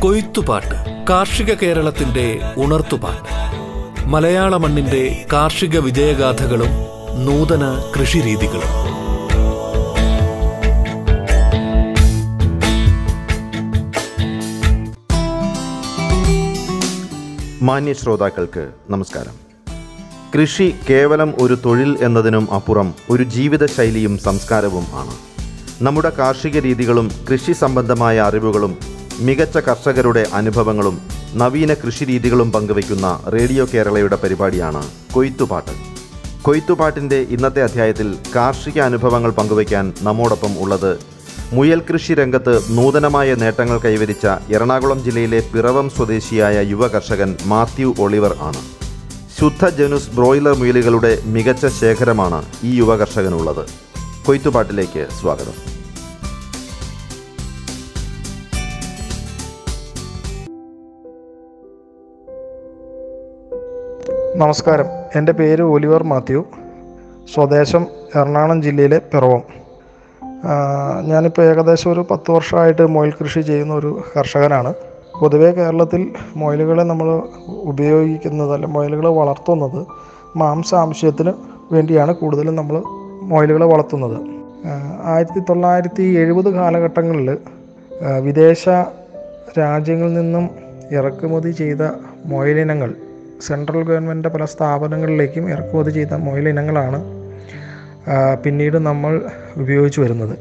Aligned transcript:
കൊയ്ത്തുപാട്ട് 0.00 1.06
കാർഷിക 1.10 1.54
കേരളത്തിന്റെ 1.54 2.40
ഉണർത്തുപാട്ട്. 2.56 3.28
മലയാള 4.08 4.56
മണ്ണിന്റെ 4.56 5.26
കാർഷിക 5.32 5.78
വിജയഗാഥകളും 5.78 6.68
നൂതന 7.24 7.92
കൃഷിരീതികളും. 7.96 8.92
മാന്യ 17.62 17.92
ശ്രോതാക്കൾക്ക് 17.92 18.72
നമസ്കാരം. 18.90 19.41
കൃഷി 20.34 20.74
കേവലം 20.90 21.34
ഒരു 21.40 21.58
തൊഴിൽ 21.64 21.98
എന്നതിനും 22.00 22.52
അപ്പുറം 22.54 22.94
ഒരു 23.10 23.22
ജീവിതശൈലിയും 23.22 24.18
സംസ്കാരവും 24.18 24.86
ആണ്. 24.92 25.14
നമ്മുടെ 25.84 26.12
കാർഷിക 26.18 26.58
രീതികളും 26.58 27.10
കൃഷി 27.32 27.52
സംബന്ധമായ 27.52 28.20
അറിവുകളും 28.20 28.78
മികച്ച 29.20 29.58
കർഷകരുടെ 29.58 30.26
അനുഭവങ്ങളും 30.32 30.98
നവീന 31.34 31.74
കൃഷി 31.74 32.04
രീതികളും 32.04 32.52
പങ്കുവയ്ക്കുന്ന 32.52 33.20
റേഡിയോ 33.32 33.68
കേരളയുടെ 33.74 34.16
പരിപാടിയാണ് 34.16 34.82
കൊയ്ത്തുപാട്ട്. 35.12 35.70
കൊയ്ത്തുപാട്ടിന്റെ 36.42 37.16
ഇന്നത്തെ 37.16 37.62
അധ്യായത്തിൽ 37.62 38.18
കാർഷിക 38.36 38.80
അനുഭവങ്ങൾ 38.80 39.30
പങ്കുവയ്ക്കാൻ 39.30 39.92
നമ്മോടൊപ്പം 40.02 40.58
ഉള്ളത് 40.58 40.98
മുയൽ 41.52 41.82
കൃഷി 41.92 42.14
രംഗത്ത് 42.14 42.60
നൂതനമായ 42.70 43.34
നേട്ടങ്ങൾ 43.34 43.78
കൈവരിച്ച 43.78 44.26
എറണാകുളം 44.50 45.04
ജില്ലയിലെ 45.04 45.42
പിറവം 45.54 45.90
സ്വദേശിയായ 45.90 46.66
യുവ 46.66 46.86
കർഷകൻ 46.86 47.36
മാത്യു 47.46 47.94
ഒളിവർ 48.00 48.36
ആണ്. 48.40 48.81
ശുദ്ധ 49.42 49.68
ജനുസ് 49.68 50.10
ബ്രോയിലർ 50.10 50.56
മുയലുകളുടെ 50.56 51.18
മികച്ച 51.24 51.66
ശേഖരമാണ് 51.66 52.44
ഈ 52.64 52.76
യുവ 52.76 52.96
കർഷകനുള്ളത് 52.96 53.66
കൊയ്ത്തുപാട്ടിലേക്ക് 54.26 55.06
സ്വാഗതം. 55.20 55.72
നമസ്കാരം. 64.38 64.84
എന്റെ 65.16 65.32
പേര് 65.32 65.62
ഒലിവർ 65.62 66.02
മാത്യു. 66.02 66.44
സ്വദേശം 67.34 67.86
എറണാകുളം 68.16 68.62
ജില്ലയിലെ 68.62 68.98
പിറവം. 68.98 69.42
ഞാനിപ്പോൾ 71.04 71.42
ഏകദേശം 71.42 71.92
ഒരു 71.92 72.06
പത്ത് 72.10 72.30
വർഷമായിട്ട് 72.30 72.86
മുയൽ 72.86 73.10
കൃഷി 73.10 73.40
ചെയ്യുന്ന 73.40 73.74
ഒരു 73.74 74.04
കർഷകനാണ്. 74.18 74.74
പൊതുവേ 75.22 75.50
കേരളത്തിൽ 75.50 76.02
മുയലുകളെ 76.40 76.84
നമ്മൾ 76.90 77.08
ഉപയോഗിക്കുന്നത് 77.72 78.52
അല്ല 78.54 78.66
മുയലുകളെ 78.76 79.10
വളർത്തുന്നത് 79.20 79.80
മാംസ 80.40 80.70
ആവശ്യത്തിന് 80.82 81.32
വേണ്ടിയാണ് 81.74 82.12
കൂടുതലും 82.12 82.56
നമ്മൾ 82.56 82.76
മുയലുകളെ 83.30 83.66
വളർത്തുന്നത്. 83.72 84.16
ആയിരത്തി 85.12 85.40
തൊള്ളായിരത്തി 85.48 86.04
എഴുപത് 86.22 86.50
കാലഘട്ടങ്ങളിൽ 86.58 87.28
വിദേശ 88.26 88.64
രാജ്യങ്ങളിൽ 89.58 90.14
നിന്നും 90.20 90.44
ഇറക്കുമതി 90.98 91.50
ചെയ്ത 91.60 91.82
മുയലിനങ്ങൾ 92.32 92.90
സെൻട്രൽ 93.46 93.82
ഗവൺമെന്റ് 93.88 94.28
പല 94.28 94.44
സ്ഥാപനങ്ങളിലേക്കും 94.44 95.44
ഇറക്കുമതി 95.54 95.90
ചെയ്ത 95.90 96.14
മുയലിനങ്ങളാണ് 96.26 96.98
പിന്നീട് 98.44 98.78
നമ്മൾ 98.88 99.12
ഉപയോഗിച്ചു 99.62 100.00
വരുന്നത്. 100.00 100.36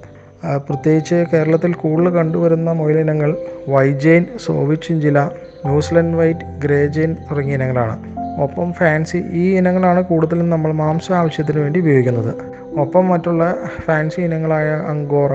പ്രത്യേകിച്ച് 0.67 1.25
കേരളത്തിൽ 1.33 1.71
കൂടുതൽ 1.73 2.09
കണ്ടുവരുന്ന 2.09 2.69
മുയലിനങ്ങൾ 2.71 3.31
വൈജെയിൻ 3.73 4.23
സോവിച്ചിഞ്ചില 4.45 5.19
ന്യൂസിലൻഡ് 5.65 6.17
വൈറ്റ് 6.19 6.45
ഗ്രേജെയിൻ 6.63 7.11
തുടങ്ങിയ 7.27 7.57
ഇനങ്ങളാണ്. 7.59 7.95
ഒപ്പം 8.43 8.73
ഫാൻസി 8.79 9.19
ഈ 9.41 9.57
ഇനങ്ങളാണ് 9.59 10.01
കൂടുതലും 10.01 10.47
നമ്മൾ 10.49 10.71
മാംസ 10.71 11.11
ആവശ്യത്തിന് 11.11 11.59
വേണ്ടി 11.59 11.79
ഉപയോഗിക്കുന്നത്. 11.79 12.31
ഒപ്പം 12.83 13.05
മറ്റുള്ള 13.09 13.43
ഫാൻസി 13.85 14.21
ഇനങ്ങളായ 14.21 14.69
അങ്കോറ 14.93 15.33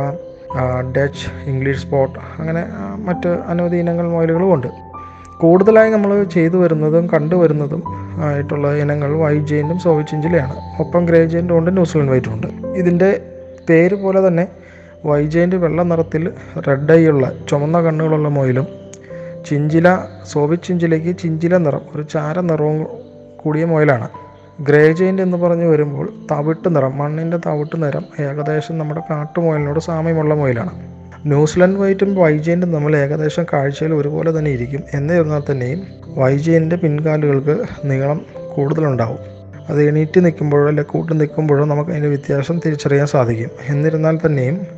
ഡച്ച് 0.97 1.27
ഇംഗ്ലീഷ് 1.51 1.81
സ്പോട്ട് 1.85 2.19
അങ്ങനെ 2.41 2.65
മറ്റ് 3.07 3.31
അനവധി 3.53 3.77
ഇനങ്ങൾ 3.77 4.07
മുയലുകളും 4.09 4.51
ഉണ്ട്. 4.55 4.69
കൂടുതലായി 5.41 5.91
നമ്മൾ 5.91 6.11
ചെയ്തു 6.35 6.57
വരുന്നതും 6.57 7.07
കണ്ടുവരുന്നതും 7.15 7.83
ആയിട്ടുള്ള 8.27 8.67
ഇനങ്ങൾ 8.83 9.11
വൈറ്റ് 9.23 9.49
ജെയിന്റും 9.51 9.79
സോവിച്ചിഞ്ചിലയാണ് 9.79 10.55
ഒപ്പം 10.83 11.03
ഗ്രേ 11.09 11.25
ജെയിന്റും 11.33 11.59
ഉണ്ട് 11.59 11.71
ന്യൂസിലൻഡ് 11.77 12.11
വൈറ്റും 12.13 12.35
ഉണ്ട്. 12.37 12.49
ഇതിന്റെ 12.83 13.11
പേര് 13.69 13.97
പോലെ 14.05 14.29
തന്നെ 14.29 14.47
വൈറ്റ് 15.07 15.31
ജെയിന്റ് 15.31 15.57
വെള്ള 15.57 15.83
നിറത്തിൽ 15.83 16.33
റെഡ് 16.69 16.93
ഐ 16.93 17.07
ഉള്ള 17.07 17.33
ചുമന്ന 17.49 17.81
കണ്ണുകളുള്ള 17.81 18.29
മൊയിലും 18.29 18.67
ചിഞ്ചില 19.49 19.99
സോവിച്ചിഞ്ചിലയ്ക്ക് 20.33 21.19
ചിഞ്ചില 21.19 21.57
നിറം 21.57 21.81
ഒരു 21.97 22.03
ചാര 22.03 22.41
നിറവും 22.41 22.87
കൂടിയ 23.37 23.65
മൊയിലാണ്. 23.65 24.09
ഗ്രേ 24.61 24.93
ജെയിന്റ് 24.93 25.23
എന്ന് 25.23 25.37
പറഞ്ഞു 25.37 25.65
വരുമ്പോൾ 25.65 26.13
തവിട്ട് 26.31 26.77
നിറം 26.77 26.99
മണ്ണിന്റെ 26.99 27.37
തവിട്ട് 27.37 27.83
നിറം 27.83 28.05
ഏകദേശം 28.21 28.79
നമ്മുടെ 28.79 29.01
കാട്ടുമുയലിനോട് 29.11 29.81
സാമ്യമുള്ള 29.81 30.35
മുയലാണ്. 30.35 30.71
ന്യൂസിലൻഡ് 31.27 31.79
വൈറ്റും 31.79 32.15
വൈജയിന്റും 32.15 32.73
നമ്മൾ 32.73 32.97
ഏകദേശം 32.97 33.45
കാഴ്ചയിൽ 33.53 33.95
ഒരുപോലെ 33.95 34.39
തന്നെ 34.39 34.51
ഇരിക്കും. 34.51 34.83
എന്നിരുന്നാൽ 34.95 35.43
തന്നെയും 35.51 35.83
വൈജയന്റെ 36.17 36.77
പിൻകാലുകൾക്ക് 36.77 37.65
നീളം 37.85 38.21
കൂടുതലുണ്ടാവും. 38.57 39.19
അത് 39.69 39.83
എണീറ്റ് 39.83 40.25
നിൽക്കുമ്പോഴോ 40.25 40.69
അല്ലെങ്കിൽ 40.69 40.93
കൂട്ട് 40.93 41.21
നിൽക്കുമ്പോഴോ 41.21 41.65
നമുക്ക് 41.65 41.91
അതിന്റെ 41.91 42.09
വ്യത്യാസം 42.09 42.61
തിരിച്ചറിയാൻ 42.67 43.07
സാധിക്കും. 43.07 43.51
എന്നിരുന്നാൽ 43.69 44.19
തന്നെയും 44.27 44.76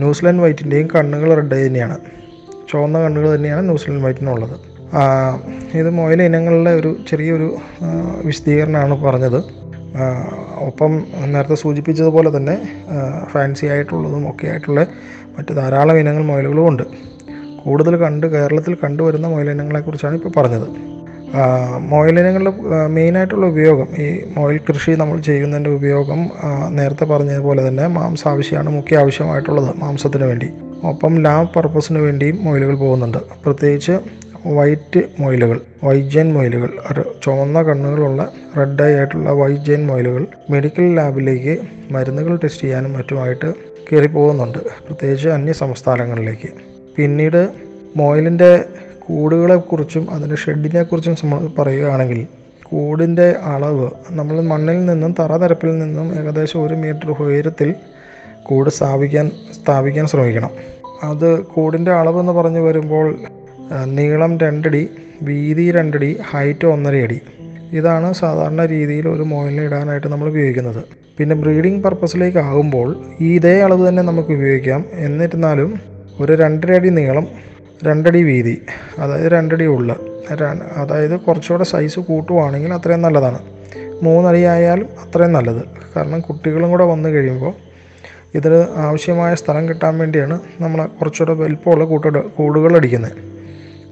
ന്യൂസിലൻഡ് 0.00 0.42
വൈറ്റിന്റെയും 0.42 0.88
കണ്ണുകൾ 0.94 1.34
റെഡ് 1.34 1.56
തന്നെയാണ്. 1.66 1.96
ചുവന്ന 2.70 2.98
കണ്ണുകൾ 3.02 3.36
തന്നെയാണ് 3.36 3.62
ന്യൂസിലാൻഡ് 3.68 4.04
വൈറ്റിനുള്ളത്. 4.04 4.56
ഇത് 5.80 5.90
മുയൽ 5.90 6.22
ഇനങ്ങളുടെ 6.22 6.70
ഒരു 6.70 6.96
ചെറിയൊരു 7.08 7.48
വിശദീകരണമാണ് 8.24 9.04
പറഞ്ഞത്. 9.04 9.38
ഒപ്പം 10.68 10.92
നേരത്തെ 11.32 11.54
സൂചിപ്പിച്ചതുപോലെ 11.54 12.36
തന്നെ 12.36 12.54
ഫാൻസി 13.32 13.66
ആയിട്ടുള്ളതും 13.66 14.30
ഒക്കെ 14.30 14.46
ആയിട്ടുള്ള 14.46 14.86
മറ്റ് 15.36 15.52
ധാരാളം 15.56 15.98
ഇനങ്ങൾ 15.98 16.22
മുയലുകളും 16.22 16.68
ഉണ്ട് 16.68 16.82
കൂടുതൽ 17.64 17.96
കണ്ട് 17.96 18.26
കേരളത്തിൽ 18.26 18.74
കണ്ടുവരുന്ന 18.84 19.26
മുയലിനങ്ങളെക്കുറിച്ചാണ് 19.26 20.14
ഇപ്പോൾ 20.14 20.32
പറഞ്ഞത്. 20.36 20.68
ആ, 21.34 21.42
മെയിനായിട്ടുള്ള 22.88 23.46
ഉപയോഗം 23.46 23.88
ഈ 23.98 24.06
മോയിൽ 24.36 24.60
കൃഷി 24.68 24.90
നമ്മൾ 24.90 25.20
ചെയ്യുന്നതിന്റെ 25.20 25.70
ഉപയോഗം 25.70 26.20
നേരത്തെ 26.68 27.04
പറഞ്ഞതുപോലെ 27.04 27.68
തന്നെ 27.68 27.86
മാംസ 27.88 28.28
ആവശ്യമാണ് 28.28 28.70
മുഖ്യ 28.70 28.98
ആവശ്യമായിട്ടുള്ളത് 28.98 29.76
മാംസത്തിന് 29.78 30.24
വേണ്ടി. 30.24 30.48
ഒപ്പം 30.82 31.22
ലാബ് 31.22 31.54
പർപ്പസിന് 31.56 31.98
വേണ്ടിയും 31.98 32.44
മൊയിലുകൾ 32.44 32.76
പോകുന്നുണ്ട്. 32.76 33.18
പ്രത്യേകിച്ച് 33.44 33.94
വൈറ്റ് 34.46 35.00
മൊയിലുകൾ 35.20 35.60
വൈജൻ 35.84 36.32
മൊയിലുകൾ 36.32 36.70
ഒരു 36.92 37.14
ചുവന്ന 37.24 37.62
കണ്ണുകളുള്ള 37.62 38.22
റെഡ് 38.58 38.82
ഐ 38.82 38.92
ആയിട്ടുള്ള 38.92 39.30
വൈജൻ 39.32 39.86
മൊയിലുകൾ 39.86 40.26
മെഡിക്കൽ 40.50 40.94
ലാബിലേക്ക് 40.94 41.54
മരുന്നുകൾ 41.90 42.36
ടെസ്റ്റ് 42.36 42.62
ചെയ്യാനും 42.62 42.92
മറ്റുമായിട്ട് 42.92 43.48
കയറി 43.90 44.06
പോകുന്നുണ്ട് 44.06 44.58
പ്രത്യേകിച്ച് 44.58 45.28
അന്യ 45.28 45.52
സംസ്ഥാനങ്ങളിലേക്ക് 45.52 46.50
പിന്നീട് 46.96 47.40
മോയിലിന്റെ 47.96 48.50
കൂടുകളെക്കുറിച്ചും 49.12 50.04
അതിന്റെ 50.10 50.36
ഷെഡിനെ 50.36 50.82
കുറിച്ചും 50.82 51.16
നമ്മൾ 51.22 51.48
പറയുകയാണെങ്കിൽ 51.58 52.20
കൂടിന്റെ 52.64 53.26
അളവ് 53.54 53.90
നമ്മൾ 54.10 54.40
മണ്ണിൽ 54.40 54.84
നിന്നും 54.84 55.14
തറനിരപ്പിൽ 55.18 55.78
നിന്നും 55.78 56.06
ഏകദേശം 56.18 56.66
ഒരു 56.66 56.74
മീറ്റർ 56.74 57.10
ഉയരത്തിൽ 57.22 57.74
കൂട് 58.42 58.70
സ്ഥാപിക്കാൻ 58.70 59.30
സ്ഥാപിക്കാൻ 59.56 60.06
ശ്രമിക്കണം. 60.06 60.50
അത് 61.02 61.28
കൂടിന്റെ 61.44 61.92
അളവെന്ന് 61.92 62.32
പറഞ്ഞു 62.32 62.60
വരുമ്പോൾ 62.60 63.06
നീളം 63.84 64.38
രണ്ടടി 64.38 64.82
വീതി 65.22 65.70
രണ്ടടി 65.70 66.10
ഹൈറ്റ് 66.30 66.66
ഒന്നര 66.66 66.96
അടി. 66.96 67.20
ഇതാണ് 67.72 68.14
സാധാരണ 68.14 68.66
രീതിയിൽ 68.66 69.08
ഒരു 69.08 69.22
മോയിലിനെ 69.22 69.62
ഇടാനായിട്ട് 69.64 70.06
നമ്മൾ 70.06 70.28
ഉപയോഗിക്കുന്നത്. 70.28 70.82
പിന്നെ 71.18 71.36
ബ്രീഡിംഗ് 71.36 71.82
പർപ്പസിലേക്ക് 71.84 72.38
ആകുമ്പോൾ 72.38 72.88
ഈ 73.20 73.34
ഇതേ 73.36 73.54
അളവ് 73.60 73.88
തന്നെ 73.88 74.02
നമുക്ക് 74.02 74.32
ഉപയോഗിക്കാം. 74.38 74.84
എന്നിരുന്നാലും 75.06 75.80
ഒരു 76.20 76.32
രണ്ടര 76.32 76.72
അടി 76.72 76.88
നീളം 76.88 77.26
രണ്ടടി 77.84 78.22
വീതി 78.22 78.62
അതായത് 78.98 79.32
രണ്ടടി 79.32 79.66
ഉള്ള. 79.66 79.96
അതായത് 80.76 81.20
കുറച്ചുകൂടെ 81.20 81.64
സൈസ് 81.64 82.00
കൂട്ടുവാണെങ്കിൽ 82.00 82.72
അത്രയും 82.74 83.02
നല്ലതാണ്. 83.02 83.38
മൂന്നടി 84.02 84.42
ആയാലും 84.42 84.88
അത്രയും 85.02 85.32
നല്ലത്. 85.32 85.62
കാരണം 85.96 86.20
കുട്ടികളും 86.20 86.70
കൂടെ 86.70 86.84
വന്നു 86.84 87.08
കഴിയുമ്പോൾ 87.08 87.52
ഇതിന് 88.34 88.66
ആവശ്യമായ 88.76 89.34
സ്ഥലം 89.34 89.68
കിട്ടാൻ 89.68 89.98
വേണ്ടിയാണ് 89.98 90.40
നമ്മൾ 90.60 90.86
കുറച്ചുകൂടെ 90.86 91.34
വലിപ്പമുള്ള 91.34 91.84
കൂട്ടുകൾ 91.84 92.20
കൂടുകൾ 92.20 92.76
അടിക്കുന്നത്. 92.76 93.12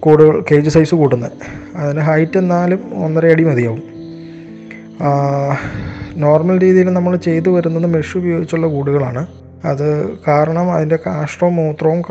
കൂടുകൾ 0.01 0.45
കേജ് 0.51 0.71
സൈസ് 0.71 0.95
കൂട്ടുന്നത് 0.95 1.33
അതിന് 1.77 2.01
ഹൈറ്റ് 2.01 2.39
എന്നാലും 2.39 3.05
ഒന്നര 3.05 3.27
അടി 3.27 3.45
മതിയാവും. 3.45 3.83
നോർമൽ 6.21 6.59
രീതിയിൽ 6.59 6.93
നമ്മൾ 6.93 7.17
ചെയ്തു 7.17 7.51
വരുന്നത് 7.51 7.87
മെഷ് 7.87 8.17
ഉപയോഗിച്ചുള്ള 8.19 8.67
കൂടുകളാണ്. 8.67 9.27
അത് 9.65 9.87
കാരണം 10.29 10.73
അതിന്റെ 10.73 10.99
കാഷ്ടവും 11.07 11.57
മൂത്രവും 11.57 12.03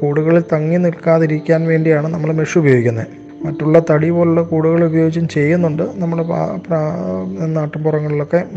കൂടുകളിൽ 0.00 0.44
തങ്ങി 0.52 0.76
നിൽക്കാതിരിക്കാൻ 0.76 1.66
വേണ്ടിയാണ് 1.66 2.06
നമ്മൾ 2.06 2.32
മെഷ് 2.32 2.58
ഉപയോഗിക്കുന്നത്. 2.58 3.25
മറ്റുള്ള 3.46 3.82
തടി 3.90 4.10
പോലുള്ള 4.10 4.42
കൂടുകൾ 4.42 4.84
ഉപയോഗിച്ചും 4.84 5.28
ചെയ്യുന്നുണ്ട്. 5.28 5.82
നമ്മൾ 5.94 6.22
പ്രാ- 6.22 6.60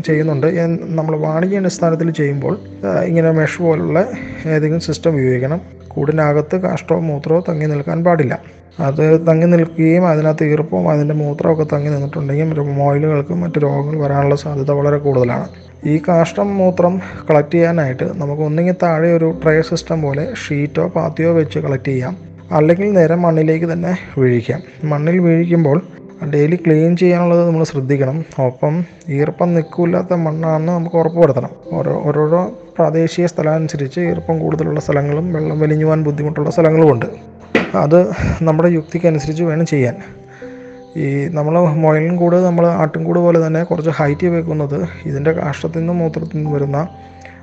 ചെയ്യുന്നുണ്ട്. 0.06 0.78
നമ്മൾ 0.80 1.16
വാണിജ്യ 1.16 1.58
അടിസ്ഥാനത്തിൽ 1.58 2.10
ചെയ്യുമ്പോൾ 2.10 2.58
ഇങ്ങനെ 3.04 3.30
മെഷ് 3.30 3.62
പോലുള്ള 3.62 4.06
ഏതെങ്കിലും 4.46 4.80
സിസ്റ്റം 4.80 5.10
ഉപയോഗിക്കണം. 5.10 5.60
കൂടിനകത്ത് 5.88 6.56
കാഷ്ടമോ 6.56 6.98
മൂത്രമോ 6.98 7.44
തങ്ങി 7.48 7.66
നിൽക്കാൻ 7.66 8.04
പാടില്ല. 8.04 8.38
അത് 8.78 9.28
തങ്ങി 9.28 9.46
നിൽക്കുകയും 9.46 10.06
അതിനകത്ത് 10.06 10.44
ഈർപ്പവും 10.44 10.90
അതിന്റെ 10.90 11.14
മൂത്രമൊക്കെ 11.14 11.66
തങ്ങി 11.72 11.88
നിന്നിട്ടുണ്ടെങ്കിൽ 11.88 12.60
മോയിലുകൾക്കും 12.60 13.40
മറ്റു 13.40 13.58
രോഗങ്ങൾ 13.58 14.04
വരാനുള്ള 14.04 14.36
സാധ്യത 14.36 14.70
വളരെ 14.70 14.96
കൂടുതലാണ്. 14.96 15.48
ഈ 15.84 16.00
കാഷ്ടം 16.08 16.56
മൂത്രം 16.56 17.00
കളക്ട് 17.30 17.54
ചെയ്യാനായിട്ട് 17.54 18.20
നമുക്ക് 18.20 18.42
ഒന്നുകിൽ 18.42 18.74
താഴെ 18.82 19.12
ഒരു 19.12 19.40
ട്രേ 19.44 19.62
സിസ്റ്റം 19.62 20.02
പോലെ 20.02 20.28
ഷീറ്റോ 20.48 20.88
പാത്തിയോ 20.88 21.32
വെച്ച് 21.32 21.58
കളക്ട് 21.58 21.84
ചെയ്യാം. 21.84 22.29
അല്ലെങ്കിൽ 22.52 22.92
നേരെ 22.92 23.14
മണ്ണിലേക്ക് 23.14 23.72
തന്നെ 23.72 23.98
വീഴിക്കാം. 24.18 24.62
മണ്ണിൽ 24.84 25.18
വീഴിക്കുമ്പോൾ 25.18 25.82
ഡെയിലി 26.30 26.56
ക്ലീൻ 26.56 26.96
ചെയ്യാനുള്ളത് 26.96 27.46
നമ്മൾ 27.46 27.64
ശ്രദ്ധിക്കണം. 27.64 28.24
ഒപ്പം 28.38 28.84
ഈർപ്പം 29.08 29.54
നിൽക്കില്ലാത്ത 29.54 30.14
മണ്ണാണെന്ന് 30.14 30.72
നമുക്ക് 30.72 30.96
ഉറപ്പുവരുത്തണം. 30.96 31.50
ഓരോ 31.72 32.02
ഓരോരോ 32.04 32.52
പ്രാദേശിക 32.76 33.26
സ്ഥലം 33.26 33.54
അനുസരിച്ച് 33.54 34.00
ഈർപ്പം 34.00 34.38
കൂടുതലുള്ള 34.38 34.80
സ്ഥലങ്ങളും 34.80 35.32
വെള്ളം 35.32 35.60
വലിഞ്ഞു 35.60 35.84
പോകാൻ 35.84 36.04
ബുദ്ധിമുട്ടുള്ള 36.04 36.50
സ്ഥലങ്ങളുമുണ്ട്. 36.50 37.06
അത് 37.76 38.10
നമ്മുടെ 38.42 38.68
യുക്തിക്കനുസരിച്ച് 38.68 39.42
വേണം 39.42 39.66
ചെയ്യാൻ. 39.66 39.96
ഈ 40.96 41.24
നമ്മൾ 41.28 41.58
മുയലും 41.58 42.16
കൂട് 42.16 42.36
നമ്മൾ 42.36 42.66
ആട്ടിൻകൂട് 42.66 43.18
പോലെ 43.18 43.46
തന്നെ 43.46 43.64
കുറച്ച് 43.64 43.90
ഹൈറ്റ് 43.90 44.26
വെക്കുന്നത് 44.26 44.88
ഇതിന്റെ 45.06 45.32
കാഷ്ടത്തിൽ 45.32 45.78
നിന്നും 45.78 45.98
മൂത്രത്തിൽ 45.98 46.36
നിന്നും 46.36 46.52
വരുന്ന 46.52 46.88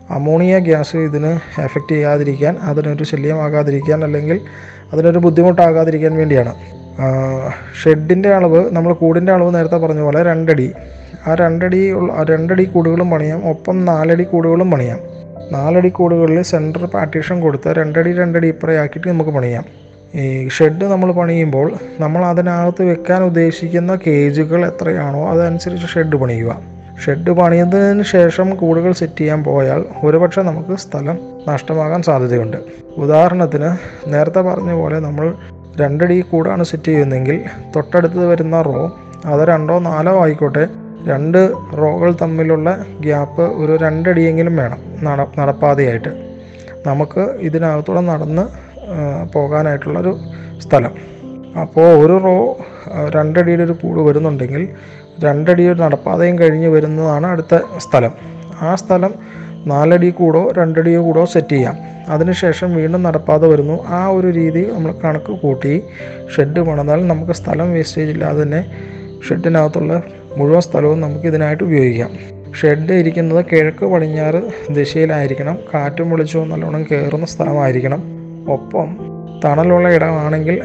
അമോണിയ 0.09 0.59
ഗ്യാസ് 0.59 0.97
ഇതിന് 0.97 1.61
എഫക്റ്റ് 1.61 1.91
ചെയ്യാതിരിക്കാൻ 1.91 2.57
അതിനൊരു 2.57 3.03
ശല്യമാകാതിരിക്കാൻ 3.03 4.03
അല്ലെങ്കിൽ 4.03 4.41
അതിനൊരു 4.93 5.19
ബുദ്ധിമുട്ടാകാതിരിക്കാൻ 5.19 6.15
വേണ്ടിയാണ്. 6.15 6.53
ഷെഡിന്റെ 7.83 8.29
അളവ് 8.29 8.71
നമ്മൾ 8.71 8.93
കൂടിന്റെ 8.93 9.31
അളവ് 9.31 9.55
നേരത്തെ 9.55 9.77
പറഞ്ഞ 9.77 10.01
പോലെ 10.01 10.23
രണ്ടടി. 10.23 10.73
ആ 11.27 11.33
രണ്ടടി 11.33 11.93
രണ്ടടി 12.29 12.63
കൂടുകളും 12.63 13.09
പണിയാം 13.09 13.49
ഒപ്പം 13.49 13.85
നാലടി 13.85 14.23
കൂടുകളും 14.23 14.71
പണിയാം. 14.71 14.99
നാലടി 15.51 15.89
കൂടുകളിൽ 15.89 16.41
സെന്റർ 16.41 16.85
പാർട്ടീഷൻ 16.85 17.41
കൊടുത്ത് 17.41 17.67
രണ്ടടി 17.67 18.13
രണ്ടടി 18.13 18.47
ഇപ്പറയാക്കിയിട്ട് 18.47 19.07
നമുക്ക് 19.07 19.31
പണിയാം. 19.31 19.65
ഈ 20.15 20.47
ഷെഡ് 20.47 20.85
നമ്മൾ 20.85 21.11
പണിയുമ്പോൾ 21.11 21.73
നമ്മൾ 21.99 22.25
അതിനകത്ത് 22.25 22.83
വെക്കാൻ 22.83 23.23
ഉദ്ദേശിക്കുന്ന 23.23 23.99
കേജുകൾ 24.07 24.65
എത്രയാണോ 24.65 25.29
അതനുസരിച്ച് 25.29 25.87
ഷെഡ് 25.87 26.15
പണിയുക. 26.15 26.76
ഷെഡ് 27.05 27.31
പണിയുന്നതിന് 27.31 28.03
ശേഷം 28.03 28.55
കൂടുകൾ 28.55 28.91
സെറ്റ് 28.91 29.19
ചെയ്യാൻ 29.19 29.43
പോയാൽ 29.43 29.85
ഒരുപക്ഷെ 30.03 30.41
നമുക്ക് 30.41 30.77
സ്ഥലം 30.77 31.17
നഷ്ടമാകാൻ 31.47 32.01
സാധ്യതയുണ്ട്. 32.03 32.57
ഉദാഹരണത്തിന് 32.97 33.69
നേരത്തെ 34.13 34.39
പറഞ്ഞ 34.39 34.71
പോലെ 34.71 34.99
നമ്മൾ 34.99 35.33
രണ്ടടി 35.81 36.21
കൂടാണ് 36.21 36.63
സെറ്റ് 36.63 36.87
ചെയ്യുന്നതെങ്കിൽ 36.87 37.41
തൊട്ടടുത്ത് 37.75 38.25
വരുന്ന 38.25 38.61
റോ 38.61 38.99
അത് 39.25 39.41
രണ്ടോ 39.41 39.79
നാലോ 39.79 40.23
ആയിക്കോട്ടെ 40.23 40.67
രണ്ട് 41.05 41.51
റോകൾ 41.77 42.15
തമ്മിലുള്ള 42.21 42.85
ഗ്യാപ്പ് 42.99 43.41
ഒരു 43.41 43.77
രണ്ടടിയെങ്കിലും 43.83 44.57
വേണം 44.57 44.79
നട 45.03 45.25
നടപ്പാതയായിട്ട്. 45.39 46.09
നമുക്ക് 46.87 47.19
ഇതിനകത്തൂടെ 47.19 48.01
നടന്ന് 48.01 48.45
പോകാനായിട്ടുള്ളൊരു 49.33 50.17
സ്ഥലം. 50.59 50.93
അപ്പോൾ 51.61 51.87
ഒരു 52.03 52.15
റോ 52.23 52.57
രണ്ടടിയുടെ 53.15 53.63
ഒരു 53.63 53.71
കൂട് 53.71 53.99
വരുന്നുണ്ടെങ്കിൽ 53.99 54.67
രണ്ടടി 55.23 55.67
ഒരു 55.67 55.79
നടപ്പാതയും 55.79 56.39
കഴിഞ്ഞ് 56.39 56.67
വരുന്നതാണ് 56.67 57.27
അടുത്ത 57.27 57.59
സ്ഥലം. 57.77 58.11
ആ 58.61 58.75
സ്ഥലം 58.75 59.13
നാലടി 59.67 60.09
കൂടോ 60.09 60.51
രണ്ടടിയോ 60.57 61.03
കൂടോ 61.03 61.25
സെറ്റ് 61.25 61.49
ചെയ്യാം. 61.49 61.75
അതിനുശേഷം 62.09 62.75
വീണ്ടും 62.75 63.03
നടപ്പാത 63.03 63.45
വരുന്നു. 63.45 63.83
ആ 63.87 64.07
ഒരു 64.07 64.27
രീതി 64.27 64.69
നമ്മൾ 64.73 64.93
കണക്ക് 65.03 65.31
കൂട്ടി 65.39 65.83
ഷെഡ് 66.35 66.59
പണിതാൽ 66.59 67.07
നമുക്ക് 67.07 67.31
സ്ഥലം 67.31 67.73
വേസ്റ്റേജ് 67.73 68.11
ഇല്ലാതെ 68.11 68.43
തന്നെ 68.43 68.71
ഷെഡിനകത്തുള്ള 69.29 70.01
മുഴുവൻ 70.37 70.61
സ്ഥലവും 70.61 71.01
നമുക്ക് 71.01 71.25
ഇതിനായിട്ട് 71.25 71.63
ഉപയോഗിക്കാം. 71.63 72.11
ഷെഡ് 72.61 72.93
ഇരിക്കുന്നത് 72.93 73.45
കിഴക്ക് 73.51 73.85
പടിഞ്ഞാറ് 73.85 74.73
ദിശയിലായിരിക്കണം. 74.73 75.57
കാറ്റും 75.73 76.09
വെളിച്ചവും 76.09 76.49
നല്ലോണം 76.49 76.83
കയറുന്ന 76.83 77.25
സ്ഥലമായിരിക്കണം. 77.25 78.03
ഒപ്പം 78.51 78.97
തണലുള്ള 79.45 79.89
ഇടമാണെങ്കിൽ 79.89 80.61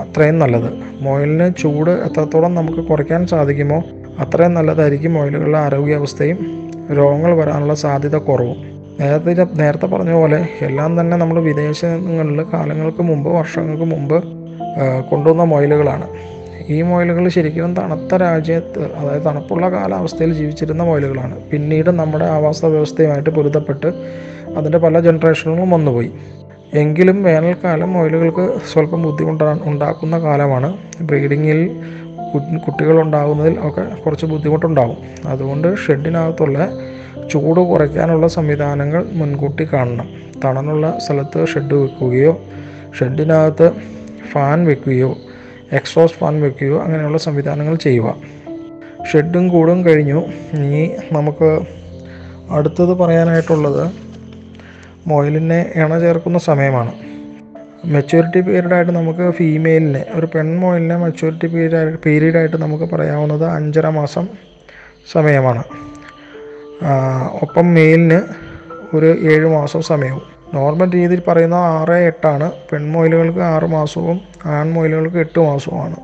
അത്രയും 0.00 0.38
നല്ലത്. 0.38 0.70
മുയലിന് 1.04 1.46
ചൂട് 1.60 1.90
എത്രത്തോളം 1.90 2.54
നമുക്ക് 2.54 2.82
കുറയ്ക്കാൻ 2.88 3.26
സാധിക്കുമോ 3.26 3.78
അത്രയും 4.20 4.54
നല്ലതായിരിക്കും 4.54 5.14
മുയലുകളുടെ 5.14 5.58
ആരോഗ്യാവസ്ഥയും 5.58 6.38
രോഗങ്ങൾ 6.98 7.32
വരാനുള്ള 7.40 7.74
സാധ്യത 7.74 8.16
കുറവും. 8.16 8.58
നേരത്തെ 9.00 9.46
നേരത്തെ 9.54 9.86
പറഞ്ഞ 9.86 10.12
പോലെ 10.12 10.38
എല്ലാം 10.62 11.00
തന്നെ 11.00 11.16
നമ്മൾ 11.16 11.40
വിദേശങ്ങളിൽ 11.40 12.40
കാലങ്ങൾക്ക് 12.52 13.02
മുമ്പ് 13.02 13.30
വർഷങ്ങൾക്ക് 13.30 13.84
മുമ്പ് 13.84 14.16
കൊണ്ടുവന്ന 15.10 15.44
മുയലുകളാണ്. 15.44 16.06
ഈ 16.68 16.82
മുയലുകൾ 16.82 17.28
ശരിക്കും 17.28 17.76
തണുത്ത 17.76 18.14
രാജ്യത്ത് 18.14 18.82
അതായത് 18.94 19.24
തണുപ്പുള്ള 19.24 19.70
കാലാവസ്ഥയിൽ 19.70 20.32
ജീവിച്ചിരുന്ന 20.34 20.82
മുയലുകളാണ്. 20.82 21.36
പിന്നീട് 21.52 21.90
നമ്മുടെ 21.90 22.24
ആവാസ 22.24 22.64
വ്യവസ്ഥയുമായിട്ട് 22.64 23.30
പൊരുത്തപ്പെട്ട് 23.30 23.88
അതിന്റെ 24.56 24.78
പല 24.78 25.00
ജനറേഷനുകളും 25.00 25.70
വന്നുപോയി. 25.70 26.10
എങ്കിലും 26.74 27.22
വേനൽക്കാലം 27.22 27.92
മുയലുകൾക്ക് 27.92 28.60
സ്വല്പം 28.72 29.02
ബുദ്ധിമുട്ടാണ് 29.02 29.60
ഉണ്ടാക്കുന്ന 29.64 30.18
കാലമാണ്. 30.18 30.76
ബ്രീഡിങ്ങിൽ 31.00 31.70
കുട്ടികൾ 32.66 33.00
ഉണ്ടാകുന്നതിൽ 33.00 33.58
ഒക്കെ 33.60 33.82
കുറച്ച് 34.02 34.26
ബുദ്ധിമുട്ടുണ്ടാകും 34.26 34.96
അതുകൊണ്ട് 35.28 35.76
ഷെഡിനകത്തുള്ള 35.76 36.68
ചൂട് 37.30 37.60
കുറയ്ക്കാനുള്ള 37.60 38.28
സംവിധാനങ്ങൾ 38.28 39.06
മുൻകൂട്ടി 39.12 39.68
കാണണം. 39.72 40.08
തണലുള്ള 40.44 40.98
സ്ഥലത്ത് 41.06 41.46
ഷെഡ് 41.46 41.74
വെക്കുകയോ 41.74 42.40
ഷെഡിനകത്ത് 43.00 43.70
ഫാൻ 44.32 44.66
വെക്കുകയോ 44.66 45.16
എക്സോസ് 45.72 46.12
ഫാൻ 46.12 46.40
വെക്കുകയോ 46.40 46.82
അങ്ങനെയുള്ള 46.82 47.18
സംവിധാനങ്ങൾ 47.18 47.74
ചെയ്യുക. 47.74 48.14
ഷെഡും 49.12 49.48
കൂടും 49.48 49.84
കഴിഞ്ഞു. 49.84 50.22
ഇനി 50.52 50.90
നമുക്ക് 51.12 51.60
അടുത്തത് 52.50 52.94
പറയാനായിട്ടുള്ളത് 52.98 54.09
മൊയിലിനെ 55.06 55.72
ഇണ 55.74 55.98
ചേർക്കുന്ന 55.98 56.38
സമയമാണ്. 56.38 56.92
മെച്യൂരിറ്റി 57.84 58.40
പീരീഡായിട്ട് 58.40 58.92
നമുക്ക് 58.92 59.30
ഫീമെയിലിനെ 59.30 60.04
ഒരു 60.14 60.28
പെൺമൊയിലിനെ 60.34 60.96
മെച്യൂരിറ്റി 60.96 61.46
പീരീഡ് 61.46 61.98
പീരീഡായിട്ട് 61.98 62.56
നമുക്ക് 62.56 62.84
പറയാവുന്നത് 62.84 63.44
അഞ്ചര 63.44 63.88
മാസം 63.88 64.28
സമയമാണ്. 65.12 65.64
ഒപ്പം 67.42 67.74
മെയിലിന് 67.74 68.20
ഒരു 68.96 69.06
ഏഴ് 69.06 69.46
മാസം 69.46 69.82
സമയവും. 69.82 70.22
നോർമൽ 70.54 70.90
രീതിയിൽ 70.90 71.22
പറയുന്ന 71.28 71.54
ആറ് 71.54 71.92
എട്ടാണ് 71.92 72.52
പെൺമൊയിലുകൾക്ക് 72.72 73.38
ആറ് 73.38 73.64
മാസവും 73.64 74.20
ആൺമൊയിലുകൾക്ക് 74.44 75.16
എട്ട് 75.16 75.40
മാസവുമാണ്. 75.40 75.96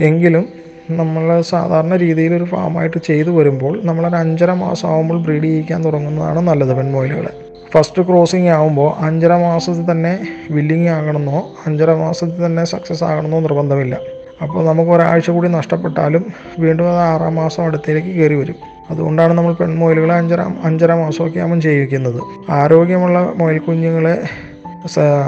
എങ്കിലും 0.00 0.48
നമ്മൾ 0.90 1.40
സാധാരണ 1.40 1.96
രീതിയിൽ 1.96 2.34
ഒരു 2.34 2.44
ഫാമായിട്ട് 2.44 2.98
ചെയ്തു 2.98 3.30
വരുമ്പോൾ 3.30 3.80
നമ്മളൊരു 3.84 4.16
അഞ്ചര 4.16 4.52
മാസം 4.52 4.88
ആകുമ്പോൾ 4.88 5.22
ബ്രീഡ് 5.22 5.44
ചെയ്യിക്കാൻ 5.44 5.84
തുടങ്ങുന്നതാണ് 5.84 6.40
നല്ലത് 6.40 6.76
പെൺമൊയിലുകളെ 6.76 7.43
ഫസ്റ്റ് 7.74 8.02
ക്രോസിങ് 8.02 8.48
ആകുമ്പോൾ 8.48 9.04
അഞ്ചര 9.04 9.32
മാസത്തിൽ 9.36 9.90
തന്നെ 9.90 10.18
ബില്ലിങ് 10.50 10.88
ആകണമെന്നോ 10.88 11.48
അഞ്ചര 11.66 11.90
മാസത്തിൽ 11.92 12.46
തന്നെ 12.46 12.64
സക്സസ് 12.64 13.04
ആകണമെന്നോ 13.04 13.40
നിർബന്ധമില്ല. 13.40 13.98
അപ്പോൾ 14.42 14.64
നമുക്ക് 14.64 14.90
ഒരാഴ്ച 14.90 15.30
കൂടി 15.30 15.48
നഷ്ടപ്പെട്ടാലും 15.48 16.24
വീണ്ടും 16.58 16.88
അത് 16.88 16.96
ആറാം 16.96 17.34
മാസം 17.34 17.64
അടുത്തേക്ക് 17.64 18.08
കയറി 18.08 18.34
വരും. 18.34 18.54
അതുകൊണ്ടാണ് 18.90 19.32
നമ്മൾ 19.32 19.52
പെൺമൊയിലുകളെ 19.52 20.14
അഞ്ചര 20.14 20.40
അഞ്ചര 20.64 20.94
മാസമൊക്കെ 20.94 21.38
ആകുമ്പോൾ 21.38 21.60
ചെയ്യിക്കുന്നത്. 21.60 22.20
ആരോഗ്യമുള്ള 22.50 23.32
മൊയിൽ 23.36 23.58
കുഞ്ഞുങ്ങളെ 23.58 24.28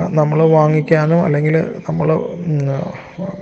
നമ്മൾ 0.09 0.43
വാങ്ങിക്കാനും 0.43 1.25
അല്ലെങ്കിൽ 1.25 1.65
നമ്മൾ 1.89 2.09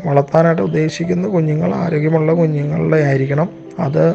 വളർത്താനായിട്ട് 0.07 0.63
ഉദ്ദേശിക്കുന്ന 0.63 1.29
കുഞ്ഞുങ്ങൾ 1.29 1.75
ആരോഗ്യമുള്ള 1.75 2.33
കുഞ്ഞുങ്ങളുടെ 2.33 2.97
ആയിരിക്കണം. 2.97 3.49
അത് 3.81 4.15